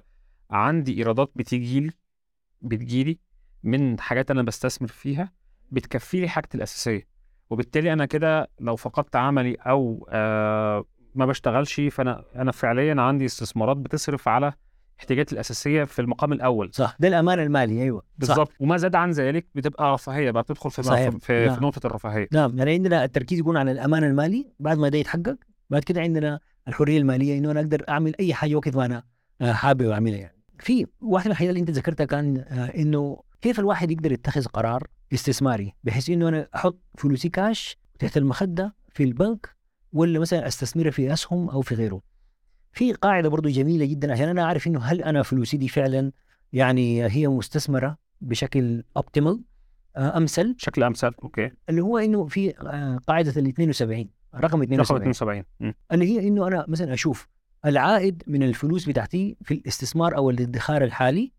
عندي 0.50 0.98
ايرادات 0.98 1.30
بتيجي 1.36 1.80
لي 1.80 1.90
بتجيلي 2.62 3.18
من 3.62 4.00
حاجات 4.00 4.30
أنا 4.30 4.42
بستثمر 4.42 4.88
فيها 4.88 5.32
بتكفي 5.70 6.20
لي 6.20 6.28
حاجتي 6.28 6.56
الأساسية 6.56 7.06
وبالتالي 7.50 7.92
أنا 7.92 8.06
كده 8.06 8.50
لو 8.60 8.76
فقدت 8.76 9.16
عملي 9.16 9.54
أو 9.54 10.08
آه 10.10 10.84
ما 11.14 11.26
بشتغلش 11.26 11.80
فأنا 11.80 12.24
أنا 12.36 12.52
فعليا 12.52 13.00
عندي 13.00 13.24
استثمارات 13.24 13.76
بتصرف 13.76 14.28
على 14.28 14.52
الاحتياجات 14.94 15.32
الأساسية 15.32 15.84
في 15.84 15.98
المقام 15.98 16.32
الأول 16.32 16.70
صح 16.72 16.96
ده 17.00 17.08
الامان 17.08 17.38
المالي 17.38 17.82
أيوه. 17.82 18.02
بالظبط 18.18 18.52
وما 18.60 18.76
زاد 18.76 18.94
عن 18.94 19.10
ذلك 19.10 19.46
بتبقى 19.54 19.92
رفاهية 19.92 20.30
بقى 20.30 20.42
بتدخل 20.42 20.70
في 20.70 20.82
صحيح. 20.82 21.10
في, 21.10 21.18
في, 21.18 21.46
نعم. 21.46 21.54
في 21.54 21.64
نقطة 21.64 21.86
الرفاهية 21.86 22.28
نعم 22.32 22.58
يعني 22.58 22.72
عندنا 22.72 23.04
التركيز 23.04 23.38
يكون 23.38 23.56
على 23.56 23.72
الامان 23.72 24.04
المالي 24.04 24.52
بعد 24.60 24.78
ما 24.78 24.88
ده 24.88 24.98
يتحقق 24.98 25.36
بعد 25.70 25.82
كده 25.84 26.00
عندنا 26.00 26.40
الحرية 26.68 26.98
المالية 26.98 27.38
إنه 27.38 27.50
أنا 27.50 27.60
أقدر 27.60 27.84
أعمل 27.88 28.14
أي 28.20 28.34
حاجة 28.34 28.54
وقت 28.54 28.76
ما 28.76 28.84
أنا 28.84 29.02
آه، 29.40 29.52
حابب 29.52 29.88
أعملها 29.88 30.18
يعني 30.18 30.37
في 30.58 30.86
واحدة 31.00 31.28
من 31.28 31.32
الحاجات 31.32 31.50
اللي 31.50 31.60
انت 31.60 31.70
ذكرتها 31.70 32.04
كان 32.04 32.36
آه، 32.36 32.66
إنه 32.66 33.22
كيف 33.40 33.60
الواحد 33.60 33.90
يقدر 33.90 34.12
يتخذ 34.12 34.44
قرار 34.44 34.86
استثماري؟ 35.14 35.74
بحيث 35.84 36.10
إنه 36.10 36.28
أنا 36.28 36.48
أحط 36.54 36.78
فلوسي 36.98 37.28
كاش 37.28 37.78
تحت 37.98 38.16
المخدة 38.16 38.74
في 38.88 39.04
البنك 39.04 39.56
ولا 39.92 40.18
مثلا 40.18 40.46
استثمرها 40.46 40.90
في 40.90 41.12
أسهم 41.12 41.48
أو 41.48 41.60
في 41.60 41.74
غيره. 41.74 42.02
في 42.72 42.92
قاعدة 42.92 43.28
برضو 43.28 43.48
جميلة 43.48 43.84
جدا 43.84 44.12
عشان 44.12 44.28
أنا 44.28 44.42
أعرف 44.42 44.66
إنه 44.66 44.80
هل 44.80 45.02
أنا 45.02 45.22
فلوسي 45.22 45.56
دي 45.56 45.68
فعلا 45.68 46.12
يعني 46.52 47.04
هي 47.04 47.28
مستثمرة 47.28 47.98
بشكل 48.20 48.84
اوبتيمال 48.96 49.42
امثل 49.96 50.54
بشكل 50.54 50.82
امثل 50.82 51.12
أوكي. 51.22 51.50
اللي 51.68 51.80
هو 51.80 51.98
إنه 51.98 52.26
في 52.26 52.58
آه، 52.60 53.00
قاعدة 53.06 53.40
ال 53.40 53.46
72 53.48 54.10
رقم 54.34 54.44
رقم 54.44 54.62
72 54.62 55.10
72 55.10 55.44
مم. 55.60 55.74
اللي 55.92 56.04
هي 56.04 56.28
إنه 56.28 56.46
أنا 56.46 56.64
مثلا 56.68 56.94
أشوف 56.94 57.28
العائد 57.66 58.22
من 58.26 58.42
الفلوس 58.42 58.88
بتاعتي 58.88 59.36
في 59.44 59.54
الاستثمار 59.54 60.16
أو 60.16 60.30
الادخار 60.30 60.84
الحالي 60.84 61.32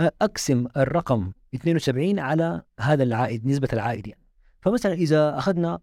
أقسم 0.00 0.66
الرقم 0.76 1.32
72 1.54 2.18
على 2.18 2.62
هذا 2.80 3.02
العائد 3.02 3.46
نسبة 3.46 3.68
العائد 3.72 4.06
يعني. 4.06 4.22
فمثلا 4.60 4.92
إذا 4.92 5.38
أخذنا 5.38 5.78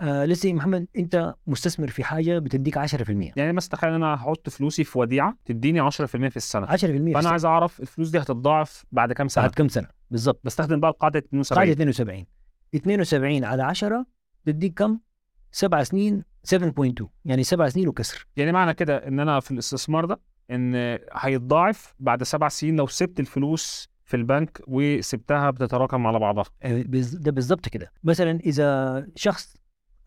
آه 0.00 0.24
لسه 0.24 0.52
محمد 0.52 0.86
أنت 0.96 1.34
مستثمر 1.46 1.88
في 1.88 2.04
حاجة 2.04 2.38
بتديك 2.38 2.78
10% 2.78 2.80
10% 2.82 2.86
في 3.04 3.32
يعني 3.36 3.52
مثلا 3.52 3.70
تخيل 3.70 3.92
أنا 3.92 4.14
هحط 4.14 4.48
فلوسي 4.48 4.84
في 4.84 4.98
وديعة 4.98 5.36
تديني 5.44 5.90
10% 5.90 5.90
في 5.96 6.04
السنة. 6.36 6.74
السنة. 6.74 7.12
فأنا 7.14 7.28
عايز 7.30 7.44
أعرف 7.44 7.80
الفلوس 7.80 8.08
دي 8.10 8.18
هتتضاعف 8.18 8.84
بعد 8.92 9.12
كام 9.12 9.28
سنة؟ 9.28 9.44
بعد 9.44 9.54
كم 9.54 9.68
سنة؟ 9.68 9.88
بالضبط 10.10 10.40
بستخدم 10.44 10.80
بقى 10.80 10.90
القاعده 10.90 11.18
72 11.18 11.56
قاعدة 11.56 11.72
72 11.72 12.26
72 12.74 13.44
على 13.44 13.62
10 13.62 14.06
تديك 14.46 14.78
كم؟ 14.78 14.98
سبع 15.52 15.82
سنين 15.82 16.24
7.2 16.46 17.06
يعني 17.24 17.44
سبع 17.44 17.68
سنين 17.68 17.88
وكسر. 17.88 18.26
يعني 18.36 18.52
معنى 18.52 18.74
كده 18.74 18.96
إن 19.08 19.20
أنا 19.20 19.40
في 19.40 19.50
الاستثمار 19.50 20.04
ده 20.04 20.20
إن 20.50 20.98
هيتضاعف 21.12 21.94
بعد 21.98 22.22
سبع 22.22 22.48
سنين 22.48 22.76
لو 22.76 22.86
سبت 22.86 23.20
الفلوس 23.20 23.88
في 24.04 24.16
البنك 24.16 24.62
وسبتها 24.66 25.50
بتتراكم 25.50 26.06
على 26.06 26.18
بعضها. 26.18 26.44
آه، 26.62 26.82
ده 27.12 27.30
بالضبط 27.30 27.68
كده. 27.68 27.92
مثلا 28.04 28.40
إذا 28.40 29.06
شخص 29.16 29.56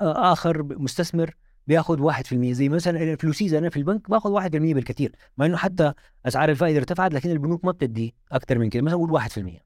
آه، 0.02 0.34
آخر 0.34 0.64
مستثمر 0.64 1.36
بياخذ 1.68 2.00
1% 2.00 2.54
زي 2.54 2.70
مثلا 2.70 3.16
فلوسي 3.16 3.58
أنا 3.58 3.70
في 3.70 3.78
البنك 3.78 4.10
باخذ 4.10 4.32
1% 4.32 4.74
بالكثير 4.74 5.16
مع 5.38 5.46
إنه 5.46 5.58
حتى 5.58 5.94
أسعار 6.26 6.50
الفائدة 6.50 6.78
ارتفعت 6.78 7.14
لكن 7.14 7.32
البنوك 7.32 7.66
ما 7.66 7.72
بتدي 7.72 8.16
أكثر 8.32 8.60
من 8.60 8.70
كده 8.70 8.84
مثلا 8.84 8.98
نقول 8.98 9.12
1% 9.12 9.62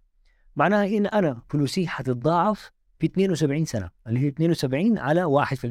معناها 0.56 0.88
إن 0.88 1.06
أنا 1.06 1.42
فلوسي 1.50 1.88
حتتضاعف 1.88 2.72
في 3.00 3.06
72 3.06 3.66
سنة 3.66 3.90
اللي 4.08 4.20
هي 4.20 4.28
72 4.28 4.98
على 4.98 5.46
1% 5.46 5.64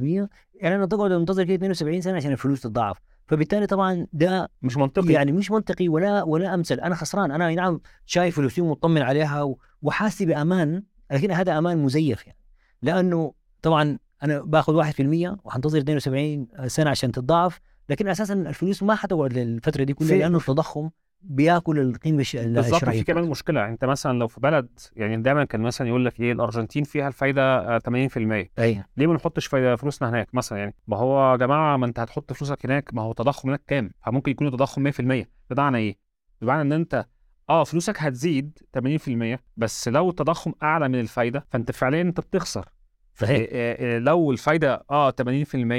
يعني 0.54 0.74
أنا 0.76 0.86
تقعد 0.86 1.12
أنتظر 1.12 1.44
كده 1.44 1.54
72 1.54 2.00
سنة 2.00 2.16
عشان 2.16 2.32
الفلوس 2.32 2.60
تتضاعف. 2.60 2.96
فبالتالي 3.26 3.66
طبعا 3.66 4.06
ده 4.12 4.50
مش 4.62 4.76
منطقي. 4.76 5.12
يعني 5.12 5.32
مش 5.32 5.50
منطقي 5.50 5.88
ولا 5.88 6.22
ولا 6.22 6.54
أمثل. 6.54 6.80
أنا 6.80 6.94
خسران. 6.94 7.30
أنا 7.30 7.54
نعم 7.54 7.80
شايف 8.06 8.36
فلوسي 8.36 8.60
ومطمن 8.60 9.02
عليها 9.02 9.54
وحاسس 9.82 10.22
بأمان 10.22 10.82
لكن 11.10 11.30
هذا 11.30 11.58
أمان 11.58 11.78
مزيف 11.78 12.26
يعني. 12.26 12.38
لأنه 12.82 13.32
طبعا 13.62 13.98
أنا 14.22 14.40
باخذ 14.40 14.74
1% 14.92 15.36
وحنتظر 15.44 15.78
72 15.78 16.46
سنة 16.66 16.90
عشان 16.90 17.12
تتضاعف 17.12 17.60
لكن 17.88 18.08
أساسا 18.08 18.34
الفلوس 18.34 18.82
ما 18.82 18.94
حتقعد 18.94 19.32
للفترة 19.32 19.84
دي 19.84 19.94
كلها 19.94 20.16
لأنه 20.16 20.38
التضخم 20.38 20.90
بياكل 21.22 21.78
القيمة 21.78 22.24
بالظبط 22.34 22.84
في 22.84 23.04
كمان 23.04 23.24
مشكلة. 23.24 23.68
انت 23.68 23.84
مثلا 23.84 24.18
لو 24.18 24.28
في 24.28 24.40
بلد 24.40 24.68
يعني 24.96 25.16
دايما 25.22 25.44
كان 25.44 25.60
مثلا 25.60 25.88
يقول 25.88 26.04
لك 26.04 26.20
إيه 26.20 26.32
الأرجنتين 26.32 26.84
فيها 26.84 27.08
الفايدة 27.08 27.42
آه، 27.42 27.78
80% 27.78 28.50
أيوه. 28.58 28.84
ليه 28.96 29.06
ما 29.06 29.14
نحطش 29.14 29.46
فايدة 29.46 29.76
فلوسنا 29.76 30.10
هناك 30.10 30.34
مثلا؟ 30.34 30.58
يعني 30.58 30.74
ما 30.86 30.96
هو 30.96 31.32
يا 31.32 31.36
جماعة 31.36 31.76
ما 31.76 31.86
أنت 31.86 31.98
هتحط 32.00 32.32
فلوسك 32.32 32.66
هناك 32.66 32.94
ما 32.94 33.02
هو 33.02 33.10
التضخم 33.10 33.48
هناك 33.48 33.62
كام؟ 33.66 33.90
فممكن 34.06 34.30
يكون 34.30 34.46
التضخم 34.46 34.90
100% 34.90 35.26
بمعنى 35.50 35.78
إيه؟ 35.78 35.98
بمعنى 36.40 36.62
إن 36.62 36.72
أنت 36.72 37.06
آه 37.50 37.64
فلوسك 37.64 37.96
هتزيد 37.98 38.58
80% 38.78 39.38
بس 39.56 39.88
لو 39.88 40.10
التضخم 40.10 40.52
أعلى 40.62 40.88
من 40.88 41.00
الفايدة 41.00 41.46
فأنت 41.50 41.70
فعليا 41.72 42.02
أنت 42.02 42.20
بتخسر. 42.20 42.68
صحيح. 43.14 43.30
إيه 43.30 43.48
إيه 43.78 43.98
لو 43.98 44.30
الفايدة 44.32 44.84
آه 44.90 45.10
80% 45.10 45.14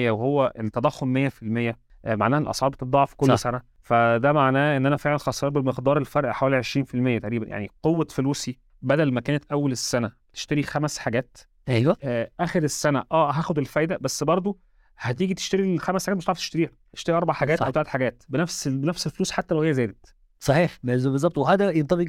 وهو 0.09 0.53
التضخم 0.59 1.29
100% 1.29 1.75
آه، 2.05 2.15
معناه 2.15 2.37
ان 2.37 2.43
الأسعار 2.43 2.71
بتتضاعف 2.71 3.13
كل 3.13 3.27
صح. 3.27 3.35
سنة. 3.35 3.76
فده 3.87 4.33
معناه 4.33 4.77
إن 4.77 4.85
أنا 4.85 4.97
فعلا 4.97 5.17
خسران 5.17 5.53
بمقدار 5.53 5.97
الفرق 5.97 6.31
حوالي 6.31 6.63
20% 6.63 7.19
تقريبا. 7.21 7.47
يعني 7.47 7.69
قوة 7.83 8.07
فلوسي 8.09 8.57
بدل 8.81 9.11
ما 9.11 9.21
كانت 9.21 9.43
أول 9.51 9.71
السنة 9.71 10.11
تشتري 10.33 10.63
خمس 10.63 10.97
حاجات 10.97 11.37
أيوه. 11.69 11.97
آه 12.03 12.31
آخر 12.39 12.63
السنة 12.63 13.03
آه 13.11 13.31
هاخد 13.31 13.57
الفايدة 13.57 13.97
بس 14.01 14.23
برضو 14.23 14.59
هتيجي 14.97 15.33
تشتري 15.33 15.75
الخمس 15.75 16.05
حاجات 16.05 16.17
مش 16.17 16.25
هتعرف 16.25 16.37
تشتريها. 16.37 16.69
تشتري 16.93 17.17
أربع 17.17 17.33
حاجات 17.33 17.59
صح. 17.59 17.65
أو 17.65 17.71
ثلاث 17.71 17.87
حاجات 17.87 18.23
بنفس 18.29 18.67
بنفس 18.67 19.07
الفلوس 19.07 19.31
حتى 19.31 19.55
لو 19.55 19.61
هي 19.61 19.73
زادت. 19.73 20.15
صحيح. 20.39 20.77
بالضبط. 20.83 21.37
وهذا 21.37 21.71
ينطبق 21.71 22.05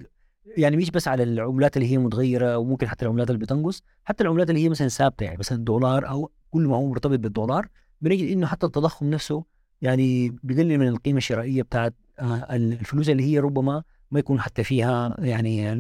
يعني 0.57 0.77
مش 0.77 0.91
بس 0.91 1.09
على 1.09 1.23
العملات 1.23 1.77
اللي 1.77 1.93
هي 1.93 1.99
متغيرة 1.99 2.59
وممكن 2.59 2.89
حتى 2.89 3.05
العملات 3.05 3.31
اللي 3.31 3.39
بتنقص 3.41 3.83
حتى 4.05 4.25
العملات 4.25 4.51
اللي 4.51 4.65
هي 4.65 4.69
مثلا 4.69 4.89
ثابتة. 4.89 5.25
يعني 5.25 5.37
مثلا 5.39 5.59
الدولار 5.59 6.09
أو 6.09 6.31
كل 6.51 6.63
ما 6.63 6.77
هو 6.77 6.87
مرتبط 6.89 7.19
بالدولار 7.19 7.69
بنجد 8.01 8.31
إنه 8.33 8.47
حتى 8.47 8.67
التضخم 8.67 9.11
نفسه 9.11 9.45
يعني 9.83 10.37
بيقلل 10.43 10.79
من 10.79 10.89
القيمة 10.89 11.19
الشرائية 11.19 11.63
بتاعت 11.63 11.95
آه، 12.19 12.57
الفلوس 12.57 13.09
اللي 13.09 13.23
هي 13.23 13.39
ربما 13.39 13.83
ما 14.11 14.19
يكون 14.19 14.41
حتى 14.41 14.65
فيها 14.65 15.17
يعني 15.19 15.73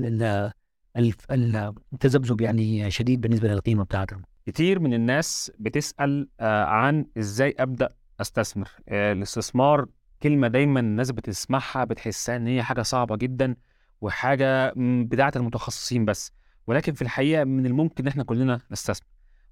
التذبذب 1.92 2.40
يعني 2.40 2.90
شديد 2.90 3.20
بالنسبة 3.20 3.48
للقيمة 3.48 3.84
بتاعتهم. 3.84 4.22
كتير 4.46 4.80
من 4.80 4.94
الناس 4.94 5.52
بتسأل 5.58 6.28
آه 6.40 6.64
عن 6.64 7.06
إزاي 7.18 7.54
أبدأ 7.58 7.88
أستثمر. 8.20 8.68
آه 8.88 9.12
الاستثمار 9.12 9.86
كلمة 10.22 10.48
دايما 10.48 10.80
الناس 10.80 11.10
بتسمعها 11.10 11.84
بتحسها 11.84 12.36
إن 12.36 12.46
هي 12.46 12.62
حاجة 12.62 12.82
صعبة 12.82 13.16
جدا 13.16 13.56
وحاجة 14.00 14.72
بتاعة 15.02 15.32
المتخصصين 15.36 16.04
بس. 16.04 16.32
ولكن 16.66 16.92
في 16.92 17.02
الحقيقة 17.02 17.44
من 17.44 17.66
الممكن 17.66 18.04
إن 18.04 18.08
إحنا 18.08 18.24
كلنا 18.24 18.60
نستثمر. 18.70 19.06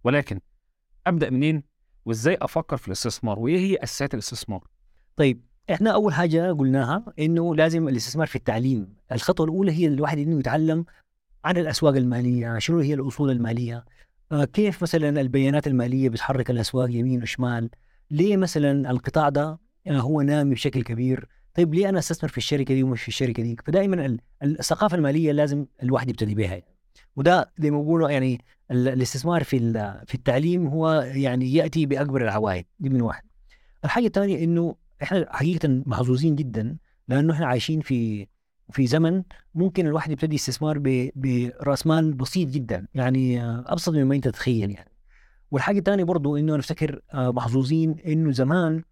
ولكن 0.04 0.40
أبدأ 1.06 1.30
منين؟ 1.30 1.62
وإزاي 2.06 2.38
أفكر 2.42 2.76
في 2.76 2.88
الاستثمار؟ 2.88 3.38
وإيه 3.38 3.58
هي 3.58 3.76
أساسيات 3.76 4.14
الاستثمار؟ 4.14 4.64
طيب 5.16 5.40
إحنا 5.70 5.90
أول 5.90 6.14
حاجة 6.14 6.52
قلناها 6.52 7.04
إنه 7.18 7.54
لازم 7.56 7.88
الاستثمار 7.88 8.26
في 8.26 8.36
التعليم. 8.36 8.94
الخطوة 9.12 9.46
الأولى 9.46 9.72
هي 9.72 9.86
الواحد 9.86 10.18
إنه 10.18 10.38
يتعلم 10.38 10.84
عن 11.44 11.56
الأسواق 11.56 11.94
المالية 11.96 12.58
شنو 12.58 12.78
هي 12.78 12.94
الأصول 12.94 13.30
المالية 13.30 13.84
آه، 14.32 14.44
كيف 14.44 14.82
مثلا 14.82 15.20
البيانات 15.20 15.66
المالية 15.66 16.08
بتحرك 16.08 16.50
الأسواق 16.50 16.90
يمين 16.90 17.22
وشمال 17.22 17.70
ليه 18.10 18.36
مثلا 18.36 18.90
القطاع 18.90 19.28
ده 19.28 19.58
آه، 19.86 19.98
هو 20.00 20.20
نامي 20.22 20.54
بشكل 20.54 20.82
كبير؟ 20.82 21.28
طيب 21.54 21.75
ليه 21.75 21.88
أنا 21.88 21.98
أستثمر 21.98 22.30
في 22.30 22.38
الشركة 22.38 22.75
دي 22.75 22.82
ومش 22.82 23.02
في 23.02 23.08
الشركة 23.08 23.42
دي؟ 23.42 23.56
فدائما 23.64 24.06
ال- 24.06 24.20
الثقافة 24.42 24.96
المالية 24.96 25.32
لازم 25.32 25.66
الواحد 25.82 26.08
يبتدي 26.10 26.34
بها 26.34 26.46
يعني. 26.50 26.64
وده 27.16 27.52
زي 27.58 27.70
ما 27.70 27.80
بيقولوا 27.80 28.10
يعني 28.10 28.44
الاستثمار 28.70 29.44
في 29.44 29.73
في 30.06 30.14
التعليم 30.14 30.66
هو 30.66 30.92
يعني 31.00 31.52
يأتي 31.52 31.87
بأكبر 31.87 32.23
العوائد 32.23 32.66
دي 32.78 32.88
من 32.88 33.00
واحد. 33.00 33.23
الحاجة 33.85 34.06
الثانية 34.06 34.44
إنه 34.44 34.76
إحنا 35.02 35.26
حقيقه 35.30 35.82
محظوظين 35.87 36.35
جدا 36.37 36.76
لأنه 37.08 37.32
إحنا 37.32 37.46
عايشين 37.46 37.80
في 37.80 38.26
في 38.70 38.87
زمن 38.87 39.23
ممكن 39.54 39.87
الواحد 39.87 40.11
يبتدي 40.11 40.37
استثمار 40.37 40.78
برأس 41.14 41.87
مال 41.87 42.14
بسيط 42.14 42.49
جدا 42.49 42.87
يعني 42.94 43.42
أبسط 43.42 43.94
مما 43.94 44.14
أنت 44.14 44.28
تتخيل 44.28 44.70
يعني. 44.70 44.90
والحاجة 45.50 45.78
الثانية 45.78 46.04
برضو 46.04 46.37
إنه 46.37 46.56
نفتكر 46.56 47.00
آه، 47.14 47.30
محظوظين 47.30 47.96
إنه 48.06 48.32
زمان 48.32 48.82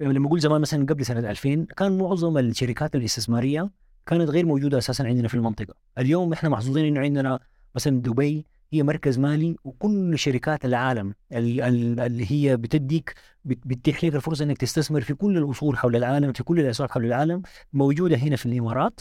لما 0.00 0.26
أقول 0.26 0.40
زمان 0.40 0.60
مثلا 0.60 0.86
قبل 0.86 1.06
سنة 1.06 1.30
2000 1.30 1.66
كان 1.76 1.98
معظم 1.98 2.38
الشركات 2.38 2.96
الاستثمارية 2.96 3.70
كانت 4.06 4.30
غير 4.30 4.46
موجودة 4.46 4.78
أساسا 4.78 5.02
عندنا 5.02 5.28
في 5.28 5.34
المنطقة. 5.34 5.74
اليوم 5.98 6.32
إحنا 6.32 6.48
محظوظين 6.48 6.86
إنه 6.86 7.00
عندنا 7.00 7.40
مثلا 7.74 8.00
دبي 8.00 8.46
هي 8.72 8.82
مركز 8.82 9.18
مالي 9.18 9.56
وكل 9.64 10.18
شركات 10.18 10.64
العالم 10.64 11.14
ال- 11.32 11.60
ال- 11.60 12.00
اللي 12.00 12.26
هي 12.32 12.56
بتديك 12.56 13.14
بت- 13.44 13.66
بتتيح 13.66 14.04
لك 14.04 14.14
الفرصة 14.14 14.44
إنك 14.44 14.58
تستثمر 14.58 15.00
في 15.00 15.14
كل 15.14 15.38
الأصول 15.38 15.78
حول 15.78 15.96
العالم 15.96 16.32
في 16.32 16.42
كل 16.44 16.60
الاسواق 16.60 16.90
حول 16.92 17.04
العالم 17.04 17.42
موجودة 17.72 18.16
هنا 18.16 18.36
في 18.36 18.46
الإمارات. 18.46 19.00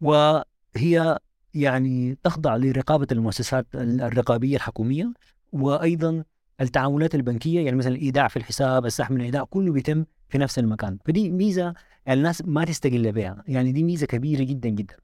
وهي 0.00 1.18
يعني 1.54 2.18
تخضع 2.22 2.56
لرقابة 2.56 3.06
المؤسسات 3.12 3.66
ال- 3.74 4.00
الرقابية 4.00 4.56
الحكومية 4.56 5.12
وأيضا 5.52 6.24
التعاملات 6.60 7.14
البنكية 7.14 7.60
يعني 7.64 7.76
مثلا 7.76 7.92
الإيداع 7.94 8.28
في 8.28 8.36
الحساب 8.36 8.86
السحب 8.86 9.12
من 9.12 9.20
الإيداع 9.20 9.44
كله 9.44 9.72
بيتم 9.72 10.04
في 10.28 10.38
نفس 10.38 10.58
المكان. 10.58 10.98
فدي 11.04 11.30
ميزة 11.30 11.74
الناس 12.08 12.42
ما 12.46 12.64
تستقل 12.64 13.12
بها 13.12 13.42
يعني 13.48 13.72
دي 13.72 13.82
ميزة 13.84 14.06
كبيرة 14.06 14.42
جدا 14.44 14.68
جدا. 14.68 14.96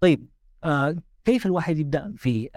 طيب 0.00 0.26
آه 0.64 0.96
كيف 1.28 1.46
الواحد 1.46 1.78
يبدأ 1.78 2.12
في 2.16 2.50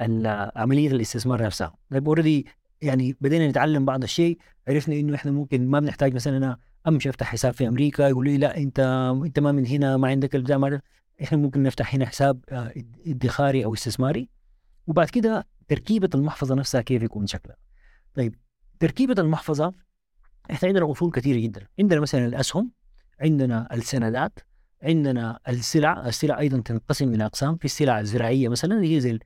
عملية 0.56 0.92
الاستثمار 0.92 1.44
نفسها؟ 1.44 1.76
طيب 1.92 2.08
اوريدي 2.08 2.48
يعني 2.82 3.18
بدينا 3.22 3.48
نتعلم 3.48 3.86
بعض 3.86 4.04
الشيء 4.04 4.38
عرفنا 4.68 4.96
إنه 4.96 5.16
إحنا 5.16 5.32
ممكن 5.32 5.68
ما 5.68 5.80
بنحتاج 5.80 6.14
مثلا 6.14 6.38
أنا 6.38 6.58
أمشي 6.88 7.10
أفتح 7.10 7.28
حساب 7.28 7.54
في 7.54 7.68
أمريكا 7.68 8.08
يقول 8.08 8.26
لي 8.26 8.38
لا 8.38 8.58
أنت 8.58 8.80
أنت 9.26 9.40
ما 9.40 9.52
من 9.52 9.66
هنا 9.66 9.98
ما 9.98 10.08
عندك 10.08 10.36
البتاع 10.36 10.58
ما 10.58 10.82
إحنا 11.24 11.38
ممكن 11.38 11.64
نفتح 11.64 11.96
هنا 11.96 12.06
حساب 12.06 12.40
آه، 12.50 12.74
ادخاري 13.08 13.66
أو 13.66 13.74
استثماري. 13.74 14.30
وبعد 14.88 15.10
كده 15.10 15.48
تركيبة 15.68 16.10
المحفظة 16.16 16.56
نفسها 16.56 16.82
كيف 16.82 17.04
يكون 17.04 17.28
شكلها؟ 17.28 17.56
طيب 18.16 18.36
تركيبة 18.80 19.16
المحفظة 19.20 19.74
إحنا 20.52 20.68
عندنا 20.68 20.92
أصول 20.92 21.12
كثيرة 21.12 21.40
جدا. 21.40 21.68
عندنا 21.80 22.00
مثلا 22.00 22.26
الأسهم 22.26 22.72
عندنا 23.22 23.74
السندات 23.74 24.40
عندنا 24.84 25.40
السلع 25.50 26.08
السلع 26.08 26.40
أيضا 26.40 26.60
تنقسم 26.62 27.14
إلى 27.14 27.26
أقسام. 27.26 27.58
في 27.58 27.66
السلع 27.66 28.00
الزراعيه 28.00 28.50
مثلا 28.50 28.76
اللي 28.76 28.96
هي 28.96 29.00
زي 29.00 29.20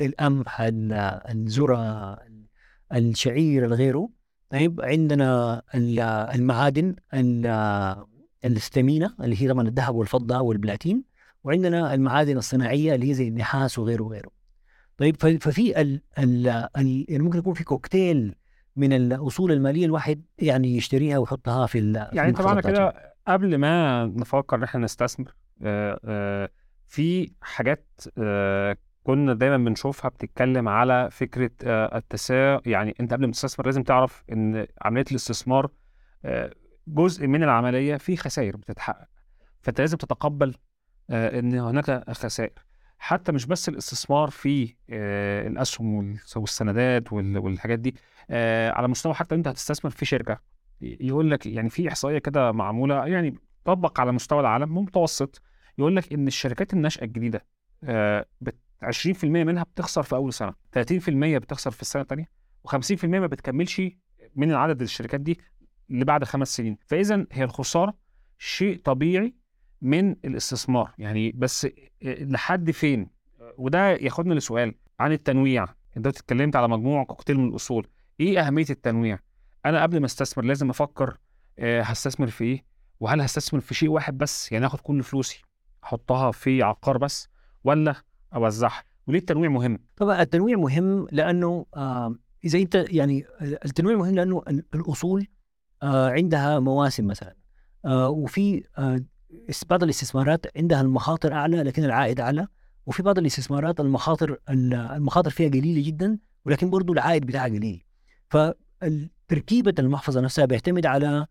القمح 0.00 0.56
الذره 1.30 2.18
الشعير 2.94 3.64
الغيره. 3.64 4.08
طيب 4.50 4.80
عندنا 4.80 5.62
المعادن 6.34 6.96
الثمينه 8.44 9.14
اللي 9.20 9.42
هي 9.42 9.48
طبعا 9.48 9.68
الذهب 9.68 9.94
والفضة 9.94 10.40
والبلاتين. 10.40 11.04
وعندنا 11.44 11.94
المعادن 11.94 12.36
الصناعية 12.36 12.94
اللي 12.94 13.10
هي 13.10 13.14
زي 13.14 13.28
النحاس 13.28 13.78
وغيره 13.78 14.02
وغيره. 14.02 14.30
طيب 14.98 15.16
ففي 15.16 15.80
ال 15.80 16.02
ال 16.18 16.46
ال 16.76 17.04
يعني 17.08 17.22
ممكن 17.22 17.38
يكون 17.38 17.54
في 17.54 17.64
كوكتيل 17.64 18.34
من 18.76 18.92
الاصول 18.92 19.52
المالية 19.52 19.86
الواحد 19.86 20.22
يعني 20.38 20.76
يشتريها 20.76 21.18
ويحطها 21.18 21.66
في 21.66 21.92
يعني 22.12 22.32
طبعا 22.32 22.60
كده 22.60 23.13
قبل 23.26 23.58
ما 23.58 24.04
نفكر 24.06 24.56
إن 24.56 24.62
إحنا 24.62 24.80
نستثمر 24.80 25.34
في 26.86 27.32
حاجات 27.42 27.86
كنا 29.04 29.34
دايما 29.34 29.56
بنشوفها 29.56 30.08
بتتكلم 30.08 30.68
على 30.68 31.08
فكرة 31.10 31.50
التساؤل 31.96 32.62
يعني 32.66 32.94
أنت 33.00 33.12
قبل 33.12 33.26
ما 33.26 33.32
تستثمر 33.32 33.66
لازم 33.66 33.82
تعرف 33.82 34.24
إن 34.32 34.66
عملية 34.82 35.04
الاستثمار 35.10 35.70
جزء 36.86 37.26
من 37.26 37.42
العملية 37.42 37.96
فيه 37.96 38.16
خسائر 38.16 38.56
بتتحقق. 38.56 39.08
فأنت 39.62 39.80
لازم 39.80 39.96
تتقبل 39.96 40.54
إن 41.10 41.54
هناك 41.54 42.10
خسائر. 42.10 42.52
حتى 42.98 43.32
مش 43.32 43.46
بس 43.46 43.68
الاستثمار 43.68 44.30
في 44.30 44.74
الأسهم 45.46 46.16
والسندات 46.36 47.12
والحاجات 47.12 47.78
دي 47.78 47.94
على 48.70 48.88
مستوى 48.88 49.14
حتى 49.14 49.34
أنت 49.34 49.48
هتستثمر 49.48 49.90
في 49.90 50.04
شركة 50.04 50.53
يقول 51.00 51.30
لك 51.30 51.46
يعني 51.46 51.70
في 51.70 51.88
إحصائية 51.88 52.18
كده 52.18 52.52
معمولة 52.52 53.06
يعني 53.06 53.38
طبق 53.64 54.00
على 54.00 54.12
مستوى 54.12 54.40
العالم 54.40 54.78
متوسط 54.78 55.42
يقول 55.78 55.96
لك 55.96 56.12
إن 56.12 56.26
الشركات 56.26 56.72
الناشئة 56.72 57.04
الجديدة 57.04 57.46
20% 57.84 59.24
منها 59.24 59.62
بتخسر 59.62 60.02
في 60.02 60.14
أول 60.14 60.32
سنة 60.32 60.54
30% 60.78 60.82
بتخسر 61.08 61.70
في 61.70 61.82
السنة 61.82 62.02
الثانية 62.02 62.30
و50% 62.68 63.04
ما 63.04 63.26
بتكملش 63.26 63.82
من 64.36 64.52
عدد 64.52 64.82
الشركات 64.82 65.20
دي 65.20 65.38
اللي 65.90 66.04
بعد 66.04 66.24
خمس 66.24 66.56
سنين. 66.56 66.78
فإذا 66.86 67.26
هي 67.32 67.44
الخسارة 67.44 67.94
شيء 68.38 68.80
طبيعي 68.84 69.34
من 69.82 70.10
الاستثمار. 70.10 70.94
يعني 70.98 71.32
بس 71.32 71.68
لحد 72.02 72.70
فين؟ 72.70 73.10
وده 73.58 73.90
ياخدنا 73.90 74.34
لسؤال 74.34 74.74
عن 75.00 75.12
التنويع. 75.12 75.66
أنت 75.96 76.06
اتكلمت 76.06 76.56
على 76.56 76.68
مجموعه 76.68 77.04
كوكتيل 77.04 77.38
من 77.38 77.48
الأصول. 77.48 77.86
إيه 78.20 78.46
أهمية 78.46 78.66
التنويع؟ 78.70 79.18
أنا 79.66 79.82
قبل 79.82 80.00
ما 80.00 80.06
أستثمر 80.06 80.44
لازم 80.44 80.70
أفكر 80.70 81.18
آه، 81.58 81.82
هستثمر 81.82 82.26
في 82.26 82.44
إيه؟ 82.44 82.64
وهل 83.00 83.20
هستثمر 83.20 83.60
في 83.60 83.74
شيء 83.74 83.88
واحد 83.88 84.18
بس؟ 84.18 84.52
يعني 84.52 84.66
آخد 84.66 84.80
كل 84.80 85.02
فلوسي 85.02 85.42
أحطها 85.84 86.30
في 86.30 86.62
عقار 86.62 86.98
بس 86.98 87.28
ولا 87.64 87.94
أوزعها؟ 88.34 88.82
وليه 89.06 89.18
التنويع 89.18 89.50
مهم؟ 89.50 89.78
طبعا 89.96 90.22
التنويع 90.22 90.56
مهم 90.56 91.06
لأنه 91.12 91.66
آه 91.76 92.14
إذا 92.44 92.58
أنت 92.58 92.84
يعني 92.88 93.24
التنويع 93.40 93.96
مهم 93.96 94.14
لأنه 94.14 94.42
الأصول 94.74 95.26
آه 95.82 96.10
عندها 96.10 96.58
مواسم 96.58 97.06
مثلا 97.06 97.36
آه 97.84 98.08
وفي 98.08 98.64
آه 98.78 99.00
بعض 99.70 99.82
الاستثمارات 99.82 100.46
عندها 100.56 100.80
المخاطر 100.80 101.32
أعلى 101.32 101.62
لكن 101.62 101.84
العائد 101.84 102.20
أعلى 102.20 102.46
وفي 102.86 103.02
بعض 103.02 103.18
الاستثمارات 103.18 103.80
المخاطر 103.80 104.38
المخاطر 104.50 105.30
فيها 105.30 105.48
قليلة 105.48 105.86
جدا 105.86 106.18
ولكن 106.44 106.70
برضه 106.70 106.92
العائد 106.92 107.26
بتاعها 107.26 107.48
قليل. 107.48 107.84
فتركيبه 108.80 109.74
المحفظة 109.78 110.20
نفسها 110.20 110.44
بيعتمد 110.44 110.86
على 110.86 111.26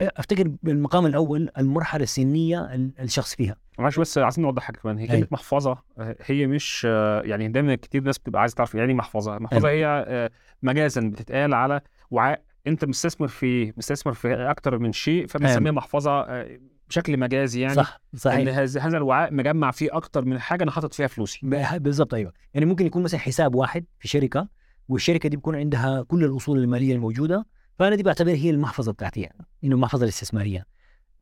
أفتكر 0.00 0.48
بالمقام 0.62 1.06
الأول 1.06 1.50
المرحلة 1.58 2.02
السنية 2.02 2.74
الشخص 3.00 3.34
فيها. 3.34 3.56
معلش 3.78 3.98
بس 3.98 4.18
عايزين 4.18 4.44
نوضح 4.44 4.62
حاجة 4.62 4.76
كمان 4.76 4.98
هي 4.98 5.06
كلمة 5.06 5.26
محفظة 5.30 5.78
هي 5.98 6.46
مش 6.46 6.84
يعني 7.24 7.48
دايما 7.48 7.74
كتير 7.74 8.02
ناس 8.02 8.18
بتبقى 8.18 8.40
عايزة 8.40 8.54
تعرف 8.54 8.74
يعني 8.74 8.94
محفظة. 8.94 9.36
المحفظه 9.36 9.68
هي 9.68 9.86
آه، 9.86 10.30
مجازا 10.62 11.00
بتتقال 11.00 11.54
على 11.54 11.80
وعاء 12.10 12.42
أنت 12.66 12.84
مستثمر 12.84 13.28
في 13.28 13.72
مستثمر 13.76 14.12
في 14.12 14.34
أكتر 14.50 14.78
من 14.78 14.92
شيء 14.92 15.26
فبنسميها 15.26 15.72
محفظة 15.72 16.20
آه، 16.20 16.58
بشكل 16.88 17.16
مجازي 17.16 17.60
يعني 17.60 17.74
صح 17.74 18.00
صحيح. 18.16 18.38
إن 18.38 18.48
هذا 18.48 18.96
الوعاء 18.96 19.34
مجمع 19.34 19.70
فيه 19.70 19.96
أكتر 19.96 20.24
من 20.24 20.38
حاجة 20.38 20.62
أنا 20.62 20.70
حاطط 20.70 20.94
فيها 20.94 21.06
فلوسي. 21.06 21.40
بالظبط 21.78 22.14
أيوه. 22.14 22.32
يعني 22.54 22.66
ممكن 22.66 22.86
يكون 22.86 23.02
مثلا 23.02 23.20
حساب 23.20 23.54
واحد 23.54 23.84
في 23.98 24.08
شركة 24.08 24.48
والشركة 24.88 25.28
دي 25.28 25.36
بيكون 25.36 25.56
عندها 25.56 26.02
كل 26.02 26.24
الأصول 26.24 26.58
المالية 26.58 26.94
الموجودة 26.94 27.46
فأنا 27.78 27.96
دي 27.96 28.02
بعتبر 28.02 28.30
هي 28.30 28.50
المحفظة 28.50 28.92
بتاعتي 28.92 29.20
يعني 29.20 29.46
إنه 29.64 29.74
المحفظة 29.74 30.02
الاستثمارية 30.04 30.66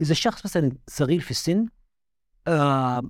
إذا 0.01 0.13
الشخص 0.13 0.45
مثلا 0.45 0.73
صغير 0.89 1.21
في 1.21 1.31
السن 1.31 1.67
آه 2.47 3.03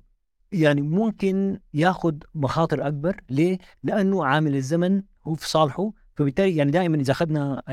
يعني 0.51 0.81
ممكن 0.81 1.59
ياخذ 1.73 2.15
مخاطر 2.35 2.87
أكبر 2.87 3.21
ليه؟ 3.29 3.57
لأنه 3.83 4.25
عامل 4.25 4.55
الزمن 4.55 5.03
هو 5.27 5.35
في 5.35 5.49
صالحه 5.49 5.91
فبالتالي 6.15 6.55
يعني 6.55 6.71
دائما 6.71 6.97
إذا 6.97 7.11
أخذنا 7.11 7.63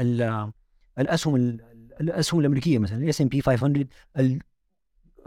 الأسهم 0.99 1.37
الأسهم 2.01 2.41
الأمريكية 2.41 2.79
مثلا 2.79 2.99
ال 2.99 3.21
S&P 3.21 3.43
500 3.43 3.87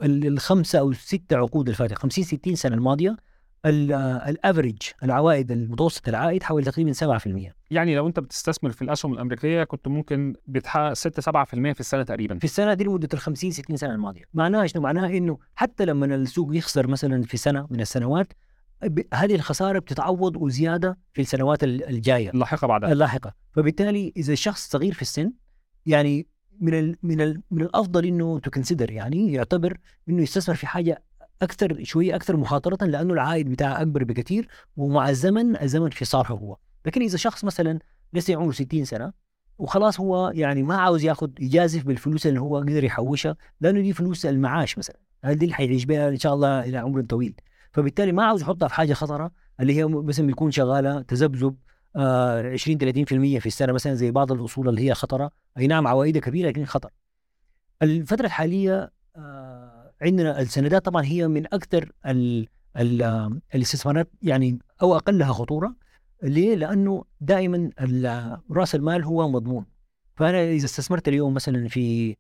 الخمسة 0.04 0.80
أو 0.80 0.92
الستة 0.92 1.38
عقود 1.38 1.70
الفايتة 1.70 1.96
50 2.00 2.24
60 2.24 2.56
سنة 2.56 2.76
الماضية 2.76 3.18
ال 3.66 3.80
average 3.80 4.78
العوائد 5.04 5.52
المتوسط 5.52 6.08
العائد 6.08 6.44
حوالي 6.44 6.66
تقريبا 6.66 6.94
7% 6.94 7.54
يعني 7.72 7.96
لو 7.96 8.08
انت 8.08 8.20
بتستثمر 8.20 8.72
في 8.72 8.82
الأسهم 8.82 9.14
الأمريكية 9.14 9.64
كنت 9.64 9.88
ممكن 9.88 10.34
بتحقق 10.48 10.94
6 10.94 11.22
7% 11.22 11.46
في 11.74 11.80
السنة 11.80 12.04
تقريبا. 12.04 12.38
في 12.40 12.44
السنة 12.44 12.74
دي 12.74 12.84
لمدة 12.84 13.10
ال 13.14 13.20
50 13.20 13.52
60 13.52 13.78
سنة 13.78 13.94
الماضية. 13.94 14.24
معناها 14.34 14.68
شنو؟ 14.68 14.82
معناها 14.82 15.18
إنه 15.18 15.38
حتى 15.56 15.86
لما 15.86 16.06
السوق 16.16 16.56
يخسر 16.56 16.88
مثلا 16.88 17.24
في 17.24 17.38
سنة 17.38 17.68
من 17.70 17.82
السنوات 17.82 18.34
هذه 19.14 19.36
الخسارة 19.36 19.80
بتتعوض 19.80 20.36
وزيادة 20.38 20.98
في 21.14 21.22
السنوات 21.22 21.64
الجاية. 21.64 22.30
اللاحقة 22.30 22.68
بعدها. 22.68 22.92
اللاحقة. 22.92 23.34
فبالتالي 23.52 24.14
إذا 24.18 24.34
الشخص 24.34 24.70
صغير 24.70 24.94
في 24.94 25.02
السن 25.02 25.32
يعني 25.86 26.28
من 26.60 26.74
ال 26.74 26.96
من 27.04 27.22
ال 27.22 27.42
من 27.52 27.62
الأفضل 27.62 28.06
إنه 28.06 28.40
تكنسيدر 28.40 28.92
يعني 28.92 29.34
يعتبر 29.34 29.78
إنه 30.10 30.22
يستثمر 30.22 30.56
في 30.56 30.68
حاجة 30.68 31.04
أكثر 31.42 31.84
شوية 31.84 32.16
أكثر 32.16 32.38
مخاطرة 32.38 32.86
لأنه 32.86 33.14
العائد 33.14 33.50
بتاعه 33.50 33.82
أكبر 33.82 34.04
بكثير 34.04 34.48
ومع 34.78 35.10
الزمن 35.10 35.62
الزمن 35.62 35.90
في 35.90 36.06
صالحه 36.06 36.36
هو. 36.36 36.58
لكن 36.86 37.02
إذا 37.02 37.18
شخص 37.18 37.44
مثلا 37.44 37.80
لسه 38.14 38.36
عمره 38.36 38.52
60 38.52 38.86
سنة 38.86 39.14
وخلاص 39.58 40.00
هو 40.00 40.32
يعني 40.36 40.64
ما 40.64 40.76
عاوز 40.76 41.04
ياخذ 41.04 41.30
يجازف 41.40 41.84
بالفلوس 41.84 42.28
اللي 42.28 42.42
هو 42.42 42.58
قدر 42.58 42.84
يحوشها 42.84 43.36
لأنه 43.62 43.82
دي 43.82 43.94
فلوس 43.94 44.26
المعاش 44.26 44.78
مثلا. 44.78 44.98
هذه 45.24 45.44
اللي 45.44 45.54
حيعيش 45.54 45.86
بها 45.86 46.10
إن 46.10 46.18
شاء 46.18 46.34
الله 46.34 46.60
إلى 46.60 46.78
عمر 46.78 47.02
طويل. 47.02 47.36
فبالتالي 47.72 48.12
ما 48.12 48.24
عاوز 48.24 48.42
يحطها 48.42 48.68
في 48.68 48.74
حاجة 48.74 48.94
خطرة 48.94 49.32
اللي 49.60 49.78
هي 49.78 49.86
مثلا 49.86 50.28
بيكون 50.28 50.52
شغالة 50.52 51.02
تذبذب 51.02 51.56
آه 51.96 52.54
20 52.54 52.78
30% 52.78 53.40
في 53.40 53.46
السنة 53.46 53.74
مثلا 53.74 53.94
زي 53.94 54.12
بعض 54.12 54.32
الأصول 54.32 54.70
اللي 54.70 54.90
هي 54.90 54.94
خطرة. 54.94 55.32
أي 55.58 55.68
نعم 55.68 55.88
عوائدها 55.88 56.22
كبيرة 56.22 56.48
لكن 56.50 56.66
خطر. 56.66 56.90
الفترة 57.82 58.26
الحالية 58.26 58.92
آه 59.16 59.75
عندنا 60.02 60.42
السندات 60.42 60.86
طبعا 60.86 61.04
هي 61.06 61.28
من 61.28 61.46
أكثر 61.54 61.92
ال 62.06 62.48
ال 62.78 63.02
الاستثمارات 63.56 64.10
يعني 64.22 64.60
أو 64.82 64.96
أقلها 64.96 65.34
خطورة. 65.34 65.76
ليه؟ 66.24 66.56
لأنه 66.56 67.04
دائما 67.22 67.70
رأس 68.52 68.76
المال 68.76 69.04
هو 69.04 69.30
مضمون. 69.30 69.66
فأنا 70.16 70.44
إذا 70.44 70.66
استثمرت 70.66 71.08
اليوم 71.08 71.34
مثلا 71.34 71.68
في 71.68 72.16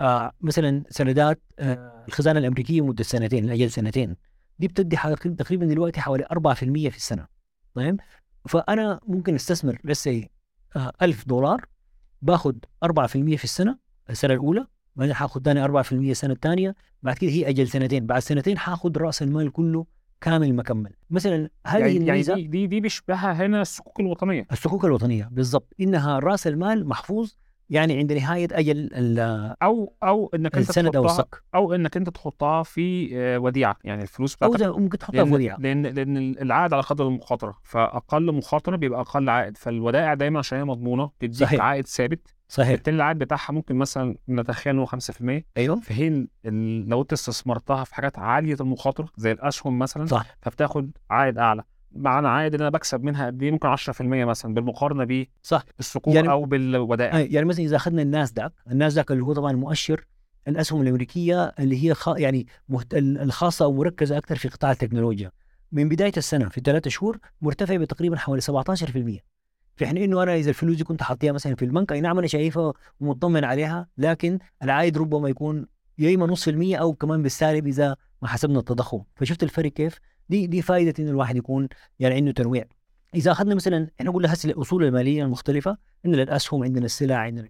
آه 0.00 0.32
مثلا 0.40 0.84
سندات 0.90 1.40
آه 1.58 2.04
الخزانة 2.08 2.38
الأمريكية 2.38 2.86
مدة 2.86 3.04
سنتين 3.04 3.46
لأجل 3.46 3.70
سنتين 3.70 4.16
دي 4.58 4.68
بتدي 4.68 4.96
تقريبا 5.16 5.66
دلوقتي 5.66 6.00
حوالي 6.00 6.24
4% 6.24 6.54
في 6.90 6.96
السنة. 6.96 7.26
طيب؟ 7.74 8.00
فأنا 8.48 9.00
ممكن 9.06 9.34
أستثمر 9.34 9.80
لسه 9.84 10.24
آه 10.76 10.92
1000 11.02 11.28
دولار 11.28 11.66
باخذ 12.22 12.54
4% 12.84 12.88
في 13.08 13.44
السنة 13.44 13.78
السنة 14.10 14.34
الأولى 14.34 14.66
بعدين 14.96 15.14
حاخذ 15.14 15.42
ثاني 15.42 15.64
4% 15.64 15.92
السنة 15.92 16.32
الثانية 16.32 16.74
بعد 17.02 17.16
كده 17.16 17.30
هي 17.30 17.48
أجل 17.48 17.68
سنتين 17.68 18.06
بعد 18.06 18.22
سنتين 18.22 18.58
حاخذ 18.58 18.98
رأس 18.98 19.22
المال 19.22 19.52
كله 19.52 19.86
كامل 20.20 20.54
مكمل. 20.54 20.92
مثلا 21.10 21.50
هذه 21.66 21.86
يعني, 21.86 22.06
يعني 22.06 22.22
دي 22.22 22.46
دي, 22.48 22.66
دي 22.66 22.80
بيشبهها 22.80 23.32
هنا 23.32 23.62
الصكوك 23.62 24.00
الوطنية. 24.00 24.46
الصكوك 24.52 24.84
الوطنية 24.84 25.28
بالضبط. 25.32 25.74
إنها 25.80 26.18
رأس 26.18 26.46
المال 26.46 26.88
محفوظ 26.88 27.32
يعني 27.70 27.98
عند 27.98 28.12
نهاية 28.12 28.48
أجل 28.52 28.90
أو 29.62 29.94
أو 30.02 30.30
إنك 30.34 30.56
أنت 30.56 30.68
السند 30.68 30.96
أو 30.96 31.04
الصك. 31.04 31.42
أو 31.54 31.74
إنك 31.74 31.96
أنت 31.96 32.08
تحطها 32.10 32.62
في 32.62 33.10
آه، 33.12 33.38
وديعة. 33.38 33.76
يعني 33.84 34.02
الفلوس 34.02 34.36
بتاعتك 34.36 34.62
أو 34.62 34.78
ممكن 34.78 34.98
تحطها 34.98 35.24
في 35.24 35.32
وديعة. 35.32 35.56
لأن 35.58 35.86
لأن 35.86 36.16
العائد 36.16 36.72
على 36.72 36.82
قدر 36.82 37.08
المخاطرة. 37.08 37.58
فأقل 37.62 38.32
مخاطرة 38.32 38.76
بيبقى 38.76 39.00
أقل 39.00 39.28
عائد. 39.28 39.56
فالودائع 39.56 40.14
دايما 40.14 40.38
عشان 40.38 40.58
هي 40.58 40.64
مضمونة 40.64 41.10
تديك 41.20 41.60
عائد 41.60 41.86
ثابت 41.86 42.35
صحيح. 42.48 42.70
بالتالي 42.70 42.96
العائد 42.96 43.18
بتاعها 43.18 43.52
ممكن 43.52 43.76
مثلا 43.76 44.16
نتخيل 44.28 44.74
انه 44.74 44.86
5% 44.86 45.42
أيوه. 45.56 45.80
في 45.80 45.94
حين 45.94 46.28
لو 46.88 47.02
أنت 47.02 47.12
استثمرتها 47.12 47.84
في 47.84 47.94
حاجات 47.94 48.18
عالية 48.18 48.56
المخاطرة 48.60 49.08
زي 49.16 49.32
الأسهم 49.32 49.78
مثلا 49.78 50.06
صح. 50.06 50.36
فبتاخد 50.42 50.90
عائد 51.10 51.38
أعلى. 51.38 51.64
معنى 51.92 52.28
عائد 52.28 52.54
إن 52.54 52.60
أنا 52.60 52.70
بكسب 52.70 53.02
منها 53.02 53.26
قد 53.26 53.42
إيه؟ 53.42 53.50
ممكن 53.50 53.68
10% 53.68 54.24
مثلا 54.24 54.54
بالمقارنة 54.54 55.26
صح. 55.42 55.64
بالسقوط 55.76 56.14
يعني- 56.14 56.30
أو 56.30 56.44
بالودائع. 56.44 57.18
يعني 57.18 57.46
مثلا 57.46 57.64
إذا 57.64 57.76
أخذنا 57.76 58.02
الناس 58.02 58.32
داك 58.32 58.52
الناس 58.70 58.94
داك 58.94 59.10
اللي 59.10 59.22
هو 59.22 59.32
طبعا 59.32 59.52
مؤشر 59.52 60.06
الأسهم 60.48 60.82
الأمريكية 60.82 61.44
اللي 61.58 61.84
هي 61.84 61.94
خ... 61.94 62.08
يعني 62.16 62.46
مهت... 62.68 62.94
ال- 62.94 63.18
الخاصة 63.18 63.64
أو 63.64 63.72
مركزة 63.72 64.18
أكثر 64.18 64.36
في 64.36 64.48
قطاع 64.48 64.70
التكنولوجيا. 64.70 65.30
من 65.72 65.88
بداية 65.88 66.12
السنة 66.16 66.48
في 66.48 66.60
ثلاثة 66.64 66.90
شهور 66.90 67.18
مرتفع 67.40 67.76
بتقريبا 67.76 68.16
حوالي 68.16 68.40
17% 68.42 69.20
في 69.76 69.86
حين 69.86 69.96
إنه 69.96 70.22
أنا 70.22 70.34
إذا 70.34 70.48
الفلوس 70.50 70.76
دي 70.76 70.84
كنت 70.84 71.02
حاطيها 71.02 71.32
مثلا 71.32 71.54
في 71.54 71.64
البنك 71.64 71.92
أي 71.92 72.00
نعم 72.00 72.18
أنا 72.18 72.26
شايفها 72.26 72.72
ومطمن 73.00 73.44
عليها 73.44 73.88
لكن 73.98 74.38
العائد 74.62 74.98
ربما 74.98 75.28
يكون 75.28 75.66
يا 75.98 76.14
إما 76.14 76.26
نص 76.26 76.48
المية 76.48 76.76
أو 76.76 76.94
كمان 76.94 77.22
بالسالب 77.22 77.66
إذا 77.66 77.96
ما 78.22 78.28
حسبنا 78.28 78.58
التضخم. 78.58 79.02
فشفت 79.16 79.42
الفرق 79.42 79.72
كيف؟ 79.72 79.98
دي 80.28 80.46
دي 80.46 80.62
فائده 80.62 80.94
إنه 80.98 81.10
الواحد 81.10 81.36
يكون 81.36 81.68
يعني 81.98 82.14
عنده 82.14 82.32
تنويع. 82.32 82.64
إذا 83.14 83.32
أخذنا 83.32 83.54
مثلا 83.54 83.88
إحنا 84.00 84.10
قلنا 84.10 84.32
هسه 84.32 84.50
الأصول 84.50 84.84
المالية 84.84 85.24
المختلفة 85.24 85.78
عندنا 86.04 86.22
الأسهم 86.22 86.64
عندنا 86.64 86.84
السلع 86.84 87.16
عندنا 87.16 87.48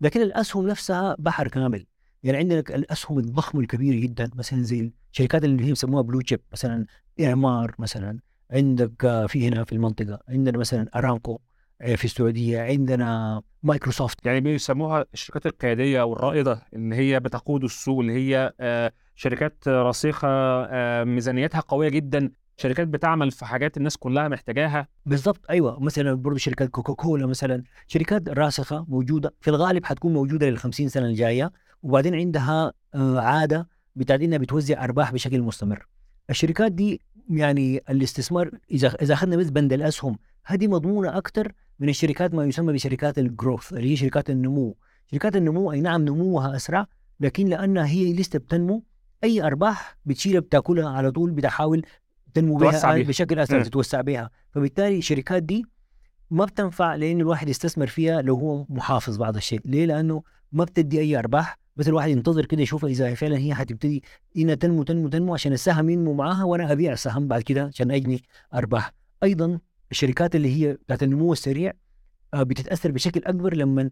لكن 0.00 0.22
الأسهم 0.22 0.66
نفسها 0.66 1.16
بحر 1.18 1.48
كامل. 1.48 1.86
يعني 2.22 2.38
عندنا 2.38 2.58
الأسهم 2.58 3.18
الضخمه 3.18 3.60
الكبيره 3.60 4.00
جدا 4.00 4.30
مثلا 4.34 4.62
زي 4.62 4.92
الشركات 5.12 5.44
اللي 5.44 5.64
هي 5.64 5.68
بيسموها 5.68 6.02
بلو 6.02 6.20
تشيب 6.20 6.40
مثلا 6.52 6.86
إعمار 7.20 7.74
مثلا 7.78 8.18
عندك 8.50 9.04
آه، 9.04 9.26
في 9.26 9.48
هنا 9.48 9.64
في 9.64 9.72
المنطقة 9.72 10.20
عندنا 10.28 10.58
مثلا 10.58 10.88
أرامكو. 10.94 11.40
في 11.80 12.04
السعودية 12.04 12.60
عندنا 12.60 13.42
مايكروسوفت. 13.62 14.26
يعني 14.26 14.40
بيسموها 14.40 15.04
الشركات 15.14 15.46
القيادية 15.46 16.00
أو 16.00 16.12
الرائدة 16.12 16.62
اللي 16.72 16.96
هي 16.96 17.20
بتقود 17.20 17.64
السوق 17.64 18.00
اللي 18.00 18.12
هي 18.12 18.52
آه، 18.60 18.92
شركات 19.14 19.68
راسخة 19.68 20.28
آه، 20.28 21.04
ميزانيتها 21.04 21.60
قوية 21.60 21.88
جدا 21.88 22.30
شركات 22.56 22.88
بتعمل 22.88 23.30
في 23.30 23.44
حاجات 23.44 23.76
الناس 23.76 23.96
كلها 23.96 24.28
محتاجاها. 24.28 24.88
بالضبط 25.06 25.50
أيوه. 25.50 25.80
مثلا 25.80 26.14
برضه 26.14 26.38
شركات 26.38 26.68
كوكاكولا 26.68 27.26
مثلا 27.26 27.62
شركات 27.86 28.28
راسخة 28.28 28.84
موجودة 28.88 29.34
في 29.40 29.50
الغالب 29.50 29.84
حتكون 29.84 30.12
موجودة 30.12 30.50
لل 30.50 30.58
50 30.58 30.88
سنة 30.88 31.06
الجاية 31.06 31.52
وبعدين 31.82 32.14
عندها 32.14 32.72
آه، 32.94 33.20
عادة 33.20 33.68
بتاعت 33.96 34.20
إنها 34.20 34.38
بتوزع 34.38 34.84
أرباح 34.84 35.12
بشكل 35.12 35.42
مستمر. 35.42 35.86
الشركات 36.30 36.72
دي 36.72 37.00
يعني 37.30 37.82
الاستثمار 37.90 38.50
إذا 38.70 38.88
إذا 39.02 39.14
أخذنا 39.14 39.36
بس 39.36 39.50
بند 39.50 39.72
الأسهم 39.72 40.18
هذه 40.44 40.66
مضمونة 40.66 41.18
أكثر 41.18 41.52
من 41.80 41.88
الشركات 41.88 42.34
ما 42.34 42.44
يسمى 42.44 42.72
بشركات 42.72 43.18
الجروث 43.18 43.72
اللي 43.72 43.92
هي 43.92 43.96
شركات 43.96 44.30
النمو. 44.30 44.76
شركات 45.10 45.36
النمو 45.36 45.72
أي 45.72 45.80
نعم 45.80 46.04
نموها 46.04 46.56
أسرع 46.56 46.86
لكن 47.20 47.46
لأنها 47.46 47.86
هي 47.86 48.12
لسه 48.12 48.38
بتنمو 48.38 48.82
أي 49.24 49.42
أرباح 49.42 49.96
بتشيلها 50.04 50.40
بتأكلها 50.40 50.88
على 50.88 51.10
طول 51.10 51.30
بتحاول 51.30 51.82
تنمو 52.34 52.56
بها 52.56 52.94
بيها. 52.94 53.08
بشكل 53.08 53.38
أسرع. 53.38 53.62
تتوسع 53.62 54.00
بها 54.00 54.30
فبالتالي 54.50 54.98
الشركات 54.98 55.42
دي 55.42 55.64
ما 56.30 56.44
بتنفع 56.44 56.94
لأن 56.94 57.20
الواحد 57.20 57.48
يستثمر 57.48 57.86
فيها 57.86 58.22
لو 58.22 58.34
هو 58.34 58.66
محافظ 58.68 59.16
بعض 59.16 59.36
الشيء 59.36 59.60
ليه 59.64 59.86
لأنه 59.86 60.22
ما 60.54 60.64
بتدي 60.64 61.00
أي 61.00 61.18
أرباح 61.18 61.58
بس 61.76 61.88
الواحد 61.88 62.10
ينتظر 62.10 62.44
كده 62.44 62.62
يشوفها 62.62 62.90
إذا 62.90 63.14
فعلا 63.14 63.38
هي 63.38 63.54
حتبتدي 63.54 64.02
انها 64.36 64.54
تنمو 64.54 64.82
تنمو 64.82 65.08
تنمو 65.08 65.34
عشان 65.34 65.52
السهم 65.52 65.90
ينمو 65.90 66.14
معاها 66.14 66.44
وأنا 66.44 66.72
أبيع 66.72 66.92
السهم 66.92 67.28
بعد 67.28 67.42
كده 67.42 67.64
عشان 67.64 67.90
أجني 67.90 68.22
أرباح. 68.54 68.92
أيضا 69.22 69.58
الشركات 69.90 70.36
اللي 70.36 70.56
هي 70.56 70.72
بتاعت 70.72 71.02
النمو 71.02 71.32
السريع 71.32 71.72
آه، 72.34 72.42
بتتأثر 72.42 72.90
بشكل 72.90 73.20
أكبر 73.24 73.54
لما 73.54 73.90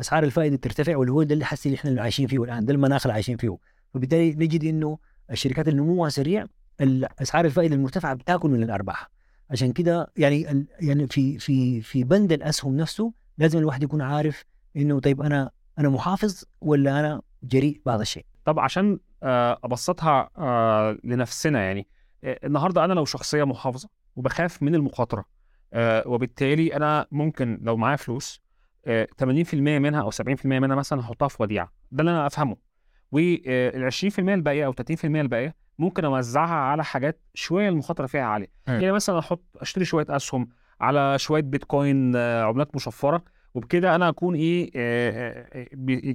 أسعار 0.00 0.24
الفائدة 0.24 0.56
ترتفع 0.56 0.96
واللي 0.96 1.12
هو 1.12 1.22
ده 1.22 1.34
اللي 1.34 1.44
حسي 1.44 1.68
اللي 1.68 1.78
إحنا 1.78 1.90
اللي 1.90 2.00
عايشين 2.00 2.26
فيه 2.26 2.44
الان 2.44 2.64
ده 2.64 2.72
المناخ 2.74 3.06
اللي 3.06 3.14
عايشين 3.14 3.36
فيه. 3.36 3.56
فبالتالي 3.94 4.34
نجد 4.34 4.64
إنه 4.64 4.98
الشركات 5.30 5.68
اللي 5.68 5.80
نموها 5.80 6.08
سريع 6.08 6.46
اسعار 7.20 7.44
الفائدة 7.44 7.74
المرتفعة 7.74 8.14
بتأكل 8.14 8.48
من 8.48 8.62
الأرباح. 8.62 9.10
عشان 9.50 9.72
كده 9.72 10.12
يعني 10.16 10.66
يعني 10.80 11.06
في 11.06 11.38
في 11.38 11.80
في 11.82 12.04
بند 12.04 12.32
الأسهم 12.32 12.76
نفسه 12.76 13.12
لازم 13.38 13.58
الواحد 13.58 13.82
يكون 13.82 14.02
عارف 14.02 14.44
إنه 14.76 15.00
طيب 15.00 15.22
أنا 15.22 15.50
أنا 15.78 15.88
محافظ 15.88 16.44
ولا 16.60 17.00
أنا 17.00 17.22
جريء 17.42 17.82
بعض 17.86 18.00
الشيء؟ 18.00 18.24
طب 18.44 18.58
عشان 18.58 18.98
آه، 19.22 19.58
أبسطها 19.64 20.30
آه، 20.38 20.98
لنفسنا 21.04 21.62
يعني 21.62 21.88
آه، 22.24 22.38
النهارده 22.44 22.84
أنا 22.84 22.92
لو 22.92 23.04
شخصية 23.04 23.44
محافظة 23.44 23.88
وبخاف 24.16 24.62
من 24.62 24.74
المخاطرة 24.74 25.24
وبالتالي 26.06 26.76
أنا 26.76 27.06
ممكن 27.10 27.58
لو 27.62 27.76
معايا 27.76 27.96
فلوس 27.96 28.40
آه، 28.86 29.08
80% 29.18 29.78
منها 29.78 30.00
أو 30.02 30.10
70% 30.10 30.24
منها 30.44 30.76
مثلا 30.76 31.00
هحطها 31.00 31.28
في 31.28 31.42
وديعة. 31.42 31.72
ده 31.90 32.00
اللي 32.00 32.10
أنا 32.10 32.26
أفهمه. 32.26 32.56
وال 33.12 33.84
20% 33.84 34.18
الباقية 34.18 34.66
أو 34.66 34.72
30% 34.72 35.04
الباقية 35.04 35.54
ممكن 35.78 36.04
أوزعها 36.04 36.54
على 36.54 36.84
حاجات 36.84 37.20
شوية 37.34 37.68
المخاطرة 37.68 38.06
فيها 38.06 38.22
عالية. 38.22 38.52
مم. 38.68 38.74
يعني 38.74 38.92
مثلا 38.92 39.18
أحط 39.18 39.44
أشتري 39.56 39.84
شوية 39.84 40.06
أسهم 40.08 40.48
على 40.80 41.18
شوية 41.18 41.42
بيتكوين 41.42 42.16
عملات 42.16 42.76
مشفرة. 42.76 43.24
وبكده 43.54 43.94
أنا 43.94 44.08
أكون 44.08 44.34
إيه 44.34 44.70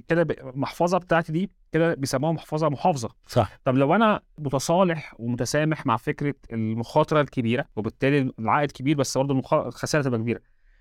كده 0.07 0.27
المحفظه 0.41 0.97
بتاعتي 0.97 1.31
دي 1.31 1.51
كده 1.71 1.93
بيسموها 1.93 2.31
محفظة 2.31 2.69
محافظة. 2.69 3.09
صح. 3.27 3.59
طب 3.63 3.75
لو 3.75 3.95
أنا 3.95 4.21
متصالح 4.37 5.15
ومتسامح 5.19 5.85
مع 5.85 5.97
فكرة 5.97 6.35
المخاطرة 6.53 7.21
الكبيرة 7.21 7.65
وبالتالي 7.75 8.31
العائد 8.39 8.71
كبير 8.71 8.97
بس 8.97 9.17
برضه 9.17 9.33
المخ- 9.33 9.53
الخساره 9.53 10.01
تبقى 10.03 10.19
كبيرة 10.19 10.39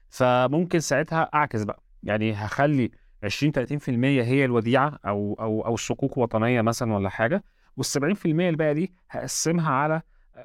فممكن 0.08 0.80
ساعتها 0.80 1.30
أعكس 1.34 1.62
بقى. 1.62 1.82
يعني 2.02 2.32
هخلي 2.32 2.90
20 3.24 3.52
30% 3.52 3.88
هي 4.22 4.44
الوديعة 4.44 4.98
أو 5.06 5.36
أو 5.40 5.66
أو 5.66 5.74
الصكوك 5.74 6.18
وطنيه 6.18 6.60
مثلا 6.62 6.94
ولا 6.94 7.08
حاجة 7.08 7.44
وال 7.76 7.86
70% 7.86 8.26
الباقية 8.26 8.72
دي 8.72 8.92
هقسمها 9.10 9.70
على 9.72 10.02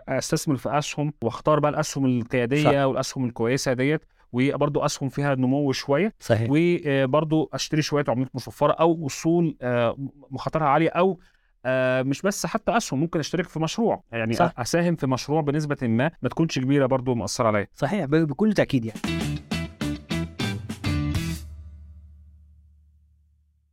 أستثمر 0.09 0.55
في 0.57 0.77
أسهم 0.77 1.13
وأختار 1.23 1.59
بقى 1.59 1.71
الأسهم 1.71 2.05
القيادية 2.05 2.63
صح. 2.63 2.85
والأسهم 2.87 3.25
الكويسة 3.25 3.73
ديت 3.73 4.01
وبرضه 4.31 4.85
أسهم 4.85 5.09
فيها 5.09 5.35
نمو 5.35 5.71
شوية. 5.71 6.13
صحيح. 6.19 6.47
وبرضه 6.51 7.49
أشتري 7.53 7.81
شوية 7.81 8.03
عملات 8.07 8.35
مشفره 8.35 8.71
أو 8.71 9.07
أصول 9.07 9.57
آه، 9.61 9.97
مخاطرها 10.31 10.67
عالية 10.67 10.89
أو 10.89 11.19
آه، 11.65 12.01
مش 12.01 12.21
بس 12.21 12.45
حتى 12.45 12.77
أسهم 12.77 12.99
ممكن 12.99 13.19
أشترك 13.19 13.47
في 13.47 13.59
مشروع. 13.59 14.03
يعني 14.11 14.33
صح. 14.33 14.53
أساهم 14.57 14.95
في 14.95 15.07
مشروع 15.07 15.41
بنسبة 15.41 15.77
ما 15.81 16.11
ما 16.21 16.29
تكونش 16.29 16.59
كبيرة 16.59 16.85
برضه 16.85 17.15
مأثره 17.15 17.47
عليا. 17.47 17.67
صحيح 17.75 18.05
بكل 18.05 18.53
تأكيد 18.53 18.85
يعني. 18.85 19.28